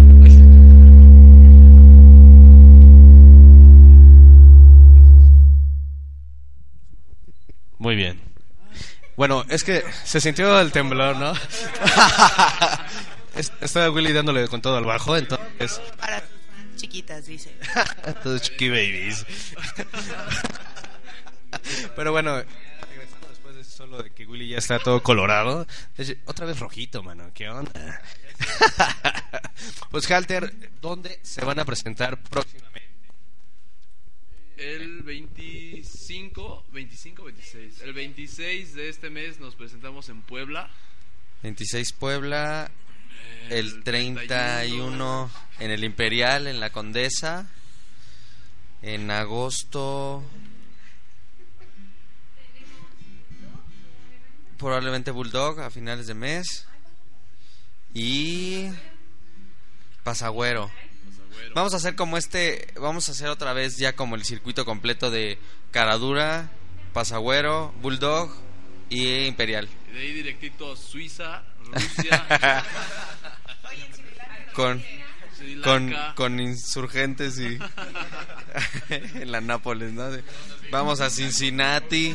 [7.78, 8.20] Muy bien.
[9.16, 11.32] Bueno, es que se sintió el temblor, ¿no?
[13.34, 15.80] Es- Estaba Willy dándole con todo al bajo, entonces...
[15.98, 16.22] Para
[16.76, 17.54] chiquitas, dice.
[18.22, 19.24] Todos chiqui babies.
[21.96, 22.42] Pero bueno,
[23.90, 25.66] después de que Willy ya está todo colorado.
[25.96, 27.30] es- Otra vez rojito, mano.
[27.34, 28.00] ¿Qué onda?
[29.90, 32.88] Pues Halter, ¿dónde se van a presentar próximamente?
[34.56, 37.80] El 25, 25, 26.
[37.82, 40.70] El 26 de este mes nos presentamos en Puebla.
[41.42, 42.70] 26 Puebla,
[43.50, 47.50] el 31 en el Imperial, en la Condesa,
[48.82, 50.22] en agosto
[54.60, 56.66] probablemente Bulldog a finales de mes
[57.94, 58.66] y
[60.04, 60.70] Pasagüero.
[61.54, 65.10] Vamos a hacer como este, vamos a hacer otra vez ya como el circuito completo
[65.10, 65.38] de
[65.70, 66.50] Caradura,
[66.92, 68.30] Pasagüero, Bulldog
[68.90, 69.66] y Imperial.
[69.92, 71.42] De ahí directito Suiza,
[71.72, 72.62] Rusia.
[74.54, 74.84] con
[75.62, 77.58] con, con insurgentes y
[78.90, 79.92] en la Nápoles,
[80.70, 82.14] Vamos a Cincinnati,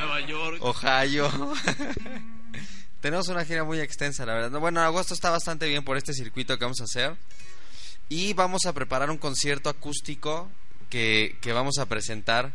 [0.00, 0.58] Nueva York.
[0.62, 1.30] Ohio.
[3.00, 4.60] Tenemos una gira muy extensa, la verdad.
[4.60, 7.16] Bueno, agosto está bastante bien por este circuito que vamos a hacer.
[8.08, 10.50] Y vamos a preparar un concierto acústico
[10.88, 12.52] que, que vamos a presentar.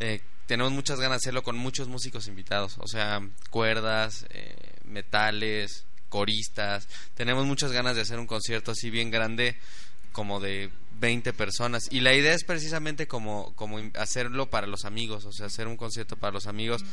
[0.00, 2.76] Eh, tenemos muchas ganas de hacerlo con muchos músicos invitados.
[2.78, 3.20] O sea,
[3.50, 4.54] cuerdas, eh,
[4.84, 6.88] metales, coristas.
[7.14, 9.58] Tenemos muchas ganas de hacer un concierto así bien grande,
[10.12, 11.88] como de 20 personas.
[11.90, 15.24] Y la idea es precisamente como, como hacerlo para los amigos.
[15.24, 16.84] O sea, hacer un concierto para los amigos.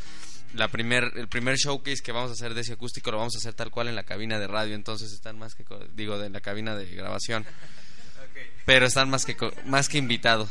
[0.54, 3.40] La primer, el primer showcase que vamos a hacer de ese acústico lo vamos a
[3.40, 4.76] hacer tal cual en la cabina de radio.
[4.76, 5.66] Entonces están más que,
[5.96, 7.46] digo, de la cabina de grabación.
[8.66, 9.36] Pero están más que,
[9.66, 10.50] más que invitados.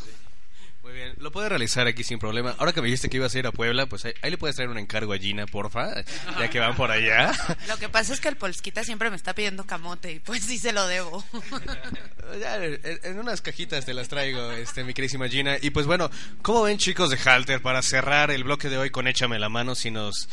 [0.82, 2.56] Muy bien, lo puede realizar aquí sin problema.
[2.58, 4.56] Ahora que me dijiste que ibas a ir a Puebla, pues ahí, ahí le puedes
[4.56, 6.02] traer un encargo a Gina, porfa,
[6.38, 7.32] ya que van por allá.
[7.68, 10.58] Lo que pasa es que el Polskita siempre me está pidiendo camote y pues sí
[10.58, 11.24] se lo debo.
[12.40, 15.58] Ya, en, unas cajitas te las traigo, este, mi querísima Gina.
[15.60, 16.10] Y pues bueno,
[16.40, 19.74] ¿cómo ven chicos de Halter para cerrar el bloque de hoy con Échame la mano
[19.74, 20.30] si nos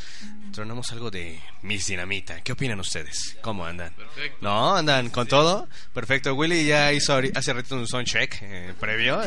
[0.54, 2.42] tronamos algo de Miss Dinamita?
[2.42, 3.38] ¿Qué opinan ustedes?
[3.42, 3.94] ¿Cómo andan?
[3.96, 4.38] Perfecto.
[4.40, 4.76] ¿No?
[4.78, 5.68] ¿Andan con todo?
[5.94, 6.36] Perfecto.
[6.36, 9.22] Willy ya hizo hace ratito un sound check eh, previo.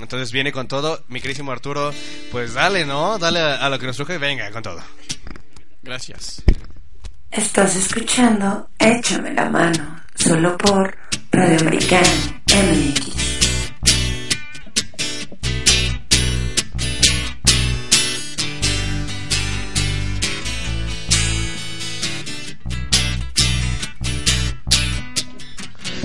[0.00, 1.04] Entonces viene con todo.
[1.08, 1.92] Mi querísimo Arturo,
[2.32, 3.18] pues dale, ¿no?
[3.18, 4.18] Dale a, a lo que nos truje.
[4.18, 4.80] Venga, con todo.
[5.82, 6.42] Gracias.
[7.30, 10.96] Estás escuchando Échame la mano, solo por
[11.32, 12.08] Radio Americano
[12.46, 13.14] MX.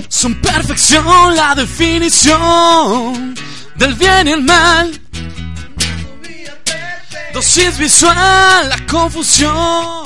[0.08, 3.34] Son perfección la definición
[3.80, 5.00] del bien y el mal.
[7.32, 9.99] Dosis visual, la confusión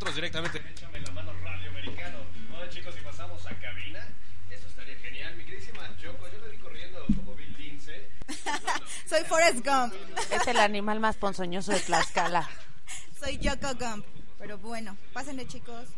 [0.00, 0.62] nosotros directamente.
[0.70, 2.20] Échame la mano Radio Americano.
[2.50, 4.02] Bueno, chicos, si pasamos a cabina,
[4.50, 5.36] eso estaría genial.
[5.36, 8.06] Mi queridísima Yoko, yo le vi corriendo como Bill Lindsay.
[9.06, 9.92] Soy Forrest Gump.
[10.32, 12.48] Es el animal más ponzoñoso de Tlaxcala.
[13.20, 14.06] Soy Yoko Gump.
[14.38, 15.90] Pero bueno, pásenle chicos.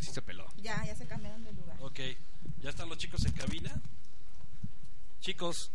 [0.00, 0.44] Sí se peló.
[0.56, 1.76] Ya, ya se cambiaron de lugar.
[1.82, 2.00] Ok,
[2.60, 3.80] ya están los chicos en cabina.
[5.20, 5.70] Chicos,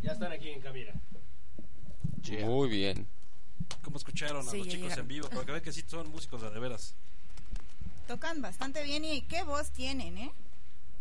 [0.00, 0.94] Ya están aquí en cabina.
[2.46, 3.06] Muy bien.
[3.82, 5.02] ¿Cómo escucharon a Sí, los chicos llegaron.
[5.04, 5.28] en vivo?
[5.30, 6.94] Porque ven que sí son músicos de de veras.
[8.06, 10.32] Tocan bastante bien y qué voz tienen, ¿eh?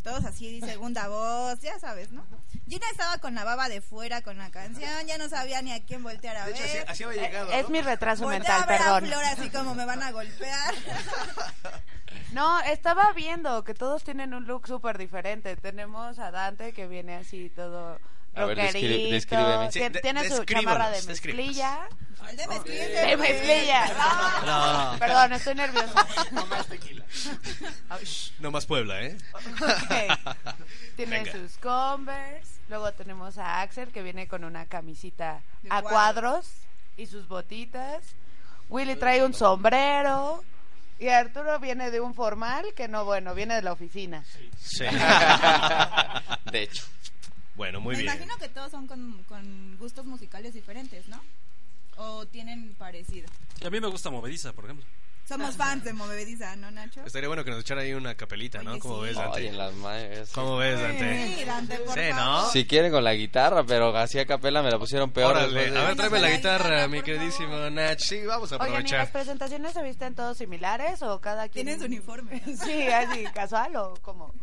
[0.04, 2.26] Todos así, segunda voz, ya sabes, ¿no?
[2.70, 5.84] Gina estaba con la baba de fuera con la canción, ya no sabía ni a
[5.84, 6.78] quién voltear a De hecho, ver.
[6.84, 9.04] así- así había llegado, Es mi retraso Voltea mental, a ver perdón.
[9.04, 10.74] a Flor así como me van a golpear.
[12.32, 15.56] No, estaba viendo que todos tienen un look súper diferente.
[15.58, 18.00] Tenemos a Dante que viene así todo
[18.40, 19.14] A ver, descri- rockerito.
[19.14, 19.70] descríbeme.
[19.70, 21.88] Tien- Sí, de- tiene su chamarra de mezclilla.
[22.36, 23.02] De mezclilla.
[23.08, 23.86] De mezclilla.
[24.46, 24.96] No.
[25.00, 26.08] Perdón, estoy nerviosa.
[28.40, 29.18] No más Puebla, ¿eh?
[30.96, 31.32] Tiene Venga.
[31.32, 32.60] sus Converse.
[32.70, 35.92] Luego tenemos a Axel que viene con una camisita De a cuadros.
[35.92, 36.48] cuadros
[36.98, 38.04] y sus botitas.
[38.70, 40.44] Willy trae un sombrero.
[41.00, 44.24] Y Arturo viene de un formal que no, bueno, viene de la oficina.
[44.60, 44.84] Sí.
[46.52, 46.84] De hecho.
[47.60, 48.14] Bueno, muy Me bien.
[48.16, 51.22] imagino que todos son con, con gustos musicales diferentes, ¿no?
[51.98, 53.30] O tienen parecido.
[53.62, 54.86] Y a mí me gusta Movediza, por ejemplo.
[55.28, 57.04] Somos fans de Movediza, ¿no, Nacho?
[57.06, 58.72] Estaría bueno que nos echara ahí una capelita, ¿no?
[58.72, 59.08] Oye, ¿Cómo sí.
[59.10, 59.48] ves, Ay, Dante?
[59.50, 60.30] en las madres.
[60.34, 61.36] ¿Cómo ves, Dante?
[61.38, 62.16] Sí, Dante, por Sí, favor.
[62.16, 62.50] ¿no?
[62.50, 65.32] Si quieren con la guitarra, pero así a capela me la pusieron peor.
[65.36, 68.00] Órale, de- a ver, tráeme la guitarra, mi queridísimo Nach.
[68.00, 69.12] Sí, vamos a Oigan, ¿y las aprovechar.
[69.12, 71.66] presentaciones se visten todos similares o cada quien?
[71.68, 72.42] Tienes uniforme.
[72.46, 72.56] ¿no?
[72.66, 74.34] Sí, así, casual o como.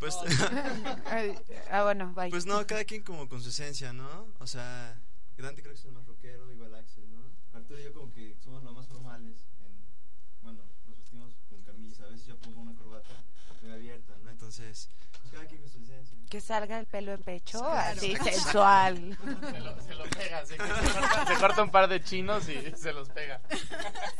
[0.00, 0.16] Pues,
[1.70, 2.30] ah, bueno, bye.
[2.30, 4.26] pues no, cada quien como con su esencia, ¿no?
[4.38, 4.98] O sea,
[5.36, 7.20] Dante creo que es el más rockero, igual Axel, ¿no?
[7.56, 9.36] Arturo y yo como que somos los más formales.
[9.64, 9.72] En,
[10.42, 13.10] bueno, nos vestimos con camisa, a veces yo pongo una corbata
[13.62, 14.30] muy abierta, ¿no?
[14.30, 14.88] Entonces,
[15.20, 16.16] pues cada quien con su esencia.
[16.30, 17.98] Que salga el pelo en pecho, Claro.
[17.98, 19.18] así sensual.
[19.50, 22.48] Se lo, se lo pega, así que se corta, se corta un par de chinos
[22.48, 23.40] y se los pega.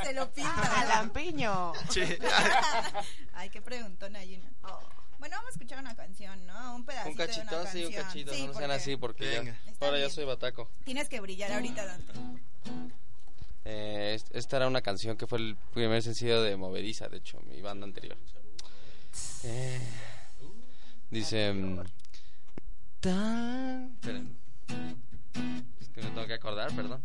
[0.03, 0.85] Se lo A pinta.
[0.89, 1.73] lampiño.
[3.35, 4.51] Ay, qué preguntona, Gina.
[5.21, 6.75] Bueno, vamos a escuchar una canción, ¿no?
[6.77, 7.87] Un pedacito Un de una cachito, sí, canción.
[7.87, 8.33] un cachito.
[8.33, 9.61] Sí, no sean porque así porque ya- Venga.
[9.67, 10.15] Está ahora ya bien.
[10.15, 10.71] soy bataco.
[10.85, 12.13] Tienes que brillar ahorita, Dante.
[13.67, 17.39] Eh, est- esta era una canción que fue el primer sencillo de Movediza, de hecho,
[17.43, 18.17] mi banda anterior.
[19.45, 19.81] Eh,
[21.11, 21.53] dice...
[21.53, 21.83] mm,
[23.01, 24.37] tan- esperen.
[25.81, 27.05] Es que me tengo que acordar, perdón.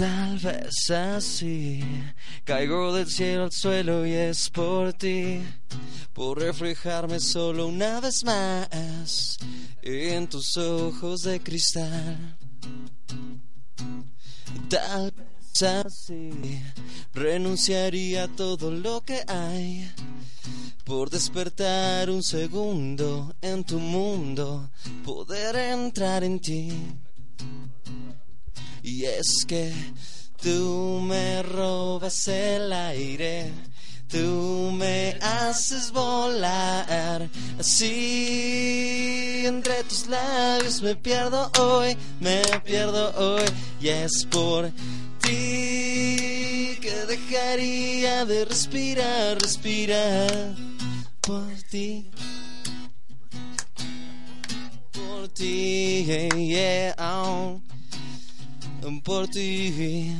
[0.00, 1.84] Tal vez así
[2.44, 5.42] caigo del cielo al suelo y es por ti,
[6.14, 9.36] por reflejarme solo una vez más
[9.82, 12.38] en tus ojos de cristal.
[14.70, 16.62] Tal vez así
[17.12, 19.86] renunciaría a todo lo que hay
[20.82, 24.70] por despertar un segundo en tu mundo,
[25.04, 26.72] poder entrar en ti.
[28.92, 29.72] Y es que
[30.42, 33.52] tú me robas el aire,
[34.08, 37.30] tú me haces volar.
[37.56, 43.44] Así entre tus labios me pierdo hoy, me pierdo hoy.
[43.80, 44.72] Y es por
[45.20, 50.56] ti que dejaría de respirar, respirar.
[51.20, 52.10] Por ti.
[54.92, 56.04] Por ti,
[56.34, 57.69] yeah, oh
[59.04, 60.14] por ti.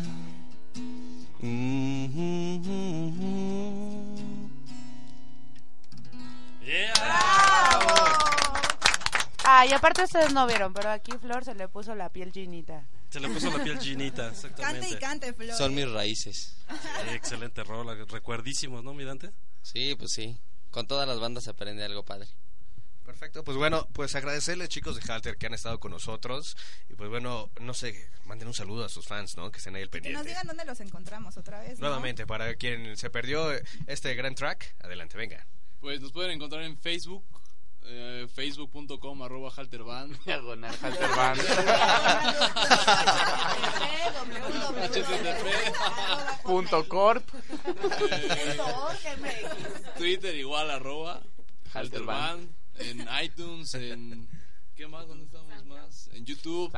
[9.45, 12.87] Ah, y aparte ustedes no vieron, pero aquí Flor se le puso la piel chinita.
[13.11, 14.81] Se le puso la piel chinita, exactamente.
[14.81, 15.57] Cante y cante, Flor.
[15.57, 16.57] Son mis raíces.
[16.69, 19.33] Sí, excelente rola, recuerdísimos, ¿no, mi Dante?
[19.63, 20.39] Sí, pues sí.
[20.71, 22.29] Con todas las bandas se aprende algo padre.
[23.11, 26.57] Perfecto, pues bueno, pues agradecerles chicos de Halter que han estado con nosotros
[26.89, 29.51] y pues bueno, no sé, manden un saludo a sus fans, ¿no?
[29.51, 30.29] Que estén ahí al Que nos pendiente.
[30.29, 31.81] digan dónde los encontramos otra vez.
[31.81, 31.89] ¿no?
[31.89, 33.51] Nuevamente, para quien se perdió
[33.89, 35.45] este gran track, adelante, venga.
[35.81, 37.25] Pues nos pueden encontrar en Facebook,
[37.83, 40.17] eh, facebook.com arroba halterband.
[40.25, 41.41] Diagonal Halterband.
[44.89, 47.29] http Punto corp.
[48.11, 48.57] eh,
[49.99, 51.21] Twitter igual arroba
[51.75, 52.60] halterband.
[52.81, 54.29] En iTunes, en...
[54.77, 55.07] ¿Qué más?
[55.07, 56.09] ¿Dónde estamos más?
[56.15, 56.71] En YouTube.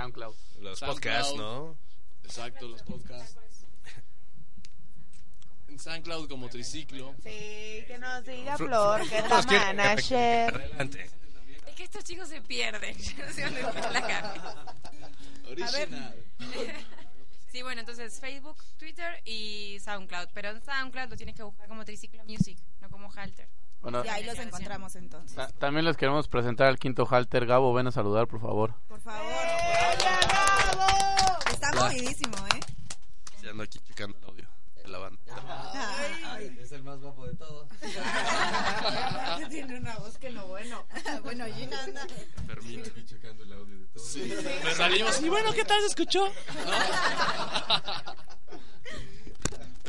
[5.68, 7.14] En SoundCloud como triciclo.
[7.22, 10.54] Sí, que nos diga Fl- Flor, que es la manager.
[10.54, 11.10] Adelante.
[11.66, 12.96] Es que estos chicos se pierden.
[12.98, 14.74] Yo no sé dónde está la cara.
[15.48, 16.14] Original.
[17.50, 20.28] Sí, bueno, entonces Facebook, Twitter y SoundCloud.
[20.34, 23.48] Pero en SoundCloud lo tienes que buscar como Triciclo Music, no como Halter.
[23.82, 25.34] Bueno, Y ahí los encontramos entonces.
[25.36, 27.46] ta- también les queremos presentar al quinto halter.
[27.46, 28.74] Gabo, ven a saludar, por favor.
[28.88, 29.32] Por favor.
[31.50, 31.82] Está Hola.
[31.86, 32.60] movidísimo, ¿eh?
[33.40, 35.20] Sí, ando aquí checando el audio de la banda.
[36.60, 37.68] Es el más guapo de todos.
[39.50, 40.84] Tiene una voz que no bueno.
[41.24, 42.06] bueno, Gina anda.
[42.38, 42.88] Enfermito.
[42.90, 44.06] Aquí checando el audio de todos.
[44.09, 44.32] Sí.
[44.64, 46.24] Me salimos y bueno, ¿qué tal se escuchó?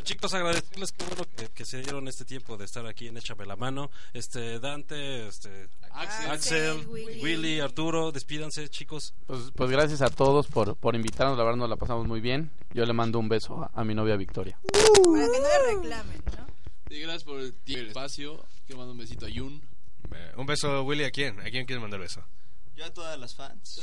[0.04, 3.46] Chicos, agradecerles qué bueno que, que se dieron este tiempo de estar aquí en Échame
[3.46, 3.90] la Mano.
[4.12, 7.22] Este, Dante, este, Axel, Axel, Willy.
[7.22, 7.60] Willy.
[7.60, 9.14] Arturo, despídanse, chicos.
[9.26, 12.50] Pues, pues gracias a todos por, por invitarnos, la verdad nos la pasamos muy bien.
[12.74, 14.58] Yo le mando un beso a, a mi novia Victoria.
[14.72, 16.46] Para que no le reclamen, ¿no?
[16.94, 18.44] Y gracias por el espacio.
[18.66, 19.62] Que mando un besito a Yun.
[20.14, 21.40] Eh, Un beso, Willy, ¿a quién?
[21.40, 22.22] ¿A quién quieres mandar beso?
[22.76, 23.80] Yo a todas las fans.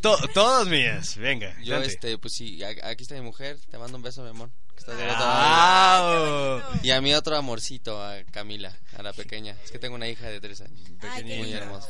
[0.00, 1.54] To- todas mías, venga.
[1.62, 1.88] Yo, Dante.
[1.88, 3.58] este, pues sí, aquí está mi mujer.
[3.70, 4.50] Te mando un beso, mi amor.
[4.74, 6.78] que estás Ah, oh.
[6.82, 9.56] Y a mi otro amorcito, a Camila, a la pequeña.
[9.64, 10.80] Es que tengo una hija de tres años.
[11.24, 11.88] Muy hermosa.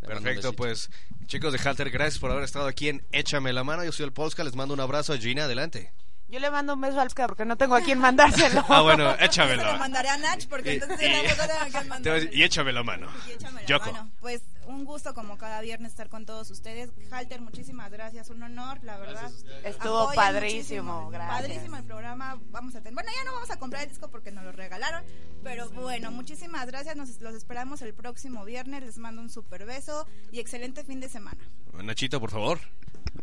[0.00, 0.90] Perfecto, pues
[1.26, 3.84] chicos de Halter, gracias por haber estado aquí en Échame la mano.
[3.84, 5.16] Yo soy el Polska, les mando un abrazo.
[5.18, 5.92] Gina, adelante.
[6.28, 8.62] Yo le mando un beso al porque no tengo a quién mandárselo.
[8.68, 9.78] Ah, bueno, Se lo échamelo.
[9.78, 12.14] mandaré a Nach porque Y- entonces y- no tengo a mandar.
[12.14, 13.08] decir, Y échame la mano.
[13.26, 13.92] Y échame la Yoko.
[13.92, 14.10] mano.
[14.20, 16.90] Pues un gusto como cada viernes estar con todos ustedes.
[17.10, 19.30] Halter, muchísimas gracias, un honor, la verdad.
[19.64, 20.56] Estuvo Apoyan padrísimo,
[20.92, 21.10] muchísimo.
[21.10, 21.40] gracias.
[21.40, 22.38] Padrísimo el programa.
[22.50, 25.02] Vamos a tener, bueno, ya no vamos a comprar el disco porque nos lo regalaron,
[25.42, 26.94] pero bueno, muchísimas gracias.
[26.96, 28.82] Nos los esperamos el próximo viernes.
[28.82, 31.38] Les mando un super beso y excelente fin de semana.
[31.82, 32.60] Nachito, por favor.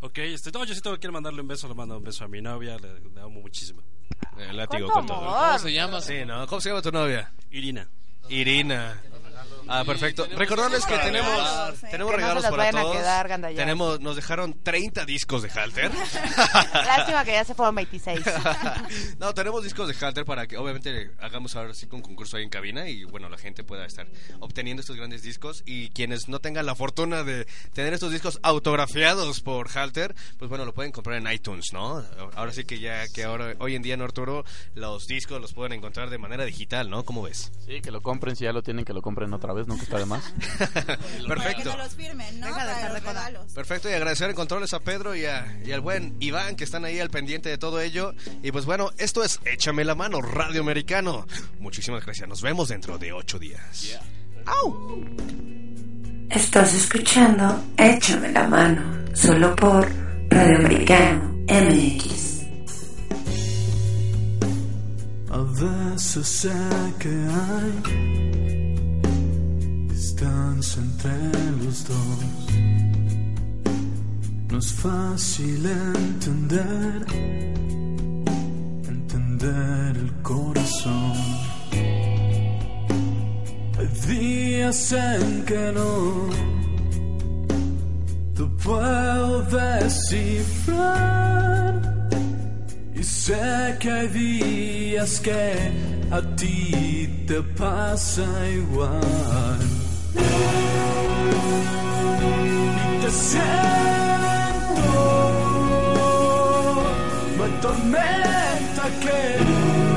[0.05, 2.27] Ok, este, no, yo sí tengo que mandarle un beso, le mando un beso a
[2.27, 3.81] mi novia, le, le amo muchísimo.
[4.37, 5.35] El látigo ¿Cuánto con todo.
[5.35, 6.01] ¿Cómo se llama?
[6.01, 6.45] Sí, ¿no?
[6.45, 7.31] ¿Cómo se llama tu novia?
[7.49, 7.87] Irina.
[8.29, 9.01] Irina.
[9.67, 10.27] Ah, perfecto.
[10.35, 11.87] Recordarles que tenemos regalos, ¿eh?
[11.91, 12.97] tenemos Que no se regalos los para vayan a todos.
[12.97, 15.91] quedar, tenemos nos dejaron 30 discos de Halter.
[16.73, 18.21] Lástima que ya se fueron 26.
[19.19, 22.49] no, tenemos discos de Halter para que obviamente hagamos ahora sí un concurso ahí en
[22.49, 24.07] cabina y bueno, la gente pueda estar
[24.39, 29.41] obteniendo estos grandes discos y quienes no tengan la fortuna de tener estos discos autografiados
[29.41, 32.03] por Halter, pues bueno, lo pueden comprar en iTunes, ¿no?
[32.35, 34.43] Ahora sí que ya que ahora hoy en día en Arturo
[34.73, 37.03] los discos los pueden encontrar de manera digital, ¿no?
[37.03, 37.51] ¿Cómo ves?
[37.65, 39.97] Sí, que lo compren, si ya lo tienen, que lo compren otra vez, nunca está
[39.99, 40.23] de más.
[40.57, 41.71] Para que Perfecto.
[41.71, 42.47] no los firmen, ¿no?
[42.47, 43.51] Deja de Para los.
[43.53, 46.85] Perfecto, y agradecer en controles a Pedro y, a- y al buen Iván que están
[46.85, 48.13] ahí al pendiente de todo ello.
[48.43, 51.25] Y pues bueno, esto es Échame la mano, Radio Americano.
[51.59, 53.99] Muchísimas gracias, nos vemos dentro de ocho días.
[56.29, 59.89] Estás escuchando Échame la mano, solo por
[60.29, 62.35] Radio Americano MX.
[65.31, 66.51] A veces sé
[66.99, 68.44] que hay
[70.15, 71.11] distancia entre
[71.63, 71.97] los dos.
[74.49, 77.05] No es fácil entender,
[78.87, 81.13] entender el corazón.
[83.77, 86.29] Hay días en que no
[88.35, 90.93] te puedo descifrar.
[92.95, 95.71] Y sé que hay días que
[96.09, 99.74] a ti te pasa igual.
[102.91, 104.81] Y te siento,
[107.37, 109.19] no hay tormenta que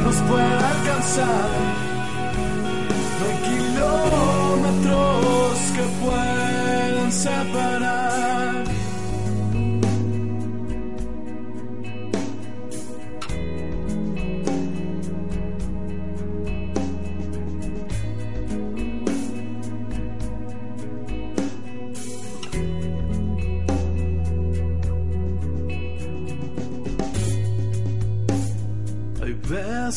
[0.05, 1.51] nos pueda alcanzar.
[3.19, 7.68] No hay kilómetros que puedan separar.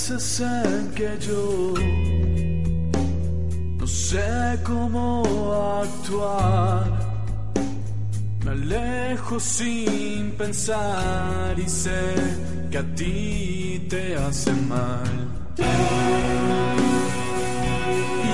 [0.09, 1.73] En que yo
[3.77, 5.23] no sé cómo
[5.83, 6.85] actuar.
[8.43, 12.15] Me alejo sin pensar y sé
[12.71, 15.11] que a ti te hace mal.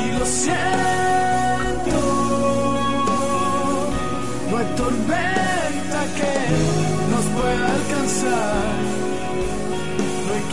[0.04, 2.00] Y lo siento,
[4.50, 6.34] no hay tormenta que
[7.12, 8.78] nos pueda alcanzar.
[10.26, 10.44] No hay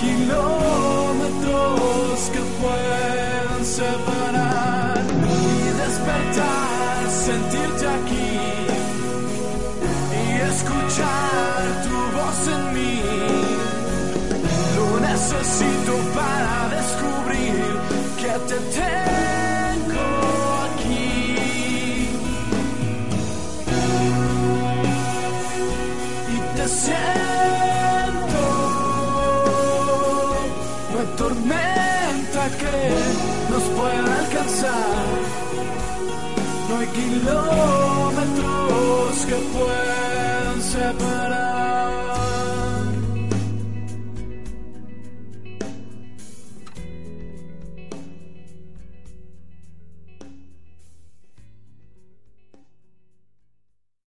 [1.96, 8.32] los que fueron se verán y despertar, sentirte aquí
[10.22, 13.02] y escuchar tu voz en mí.
[14.76, 17.64] Lo necesito para descubrir
[18.20, 19.13] que te tengo.
[32.52, 35.06] que nos pueda alcanzar.
[36.68, 38.34] No hay kilómetros
[39.26, 41.13] que puedan separar.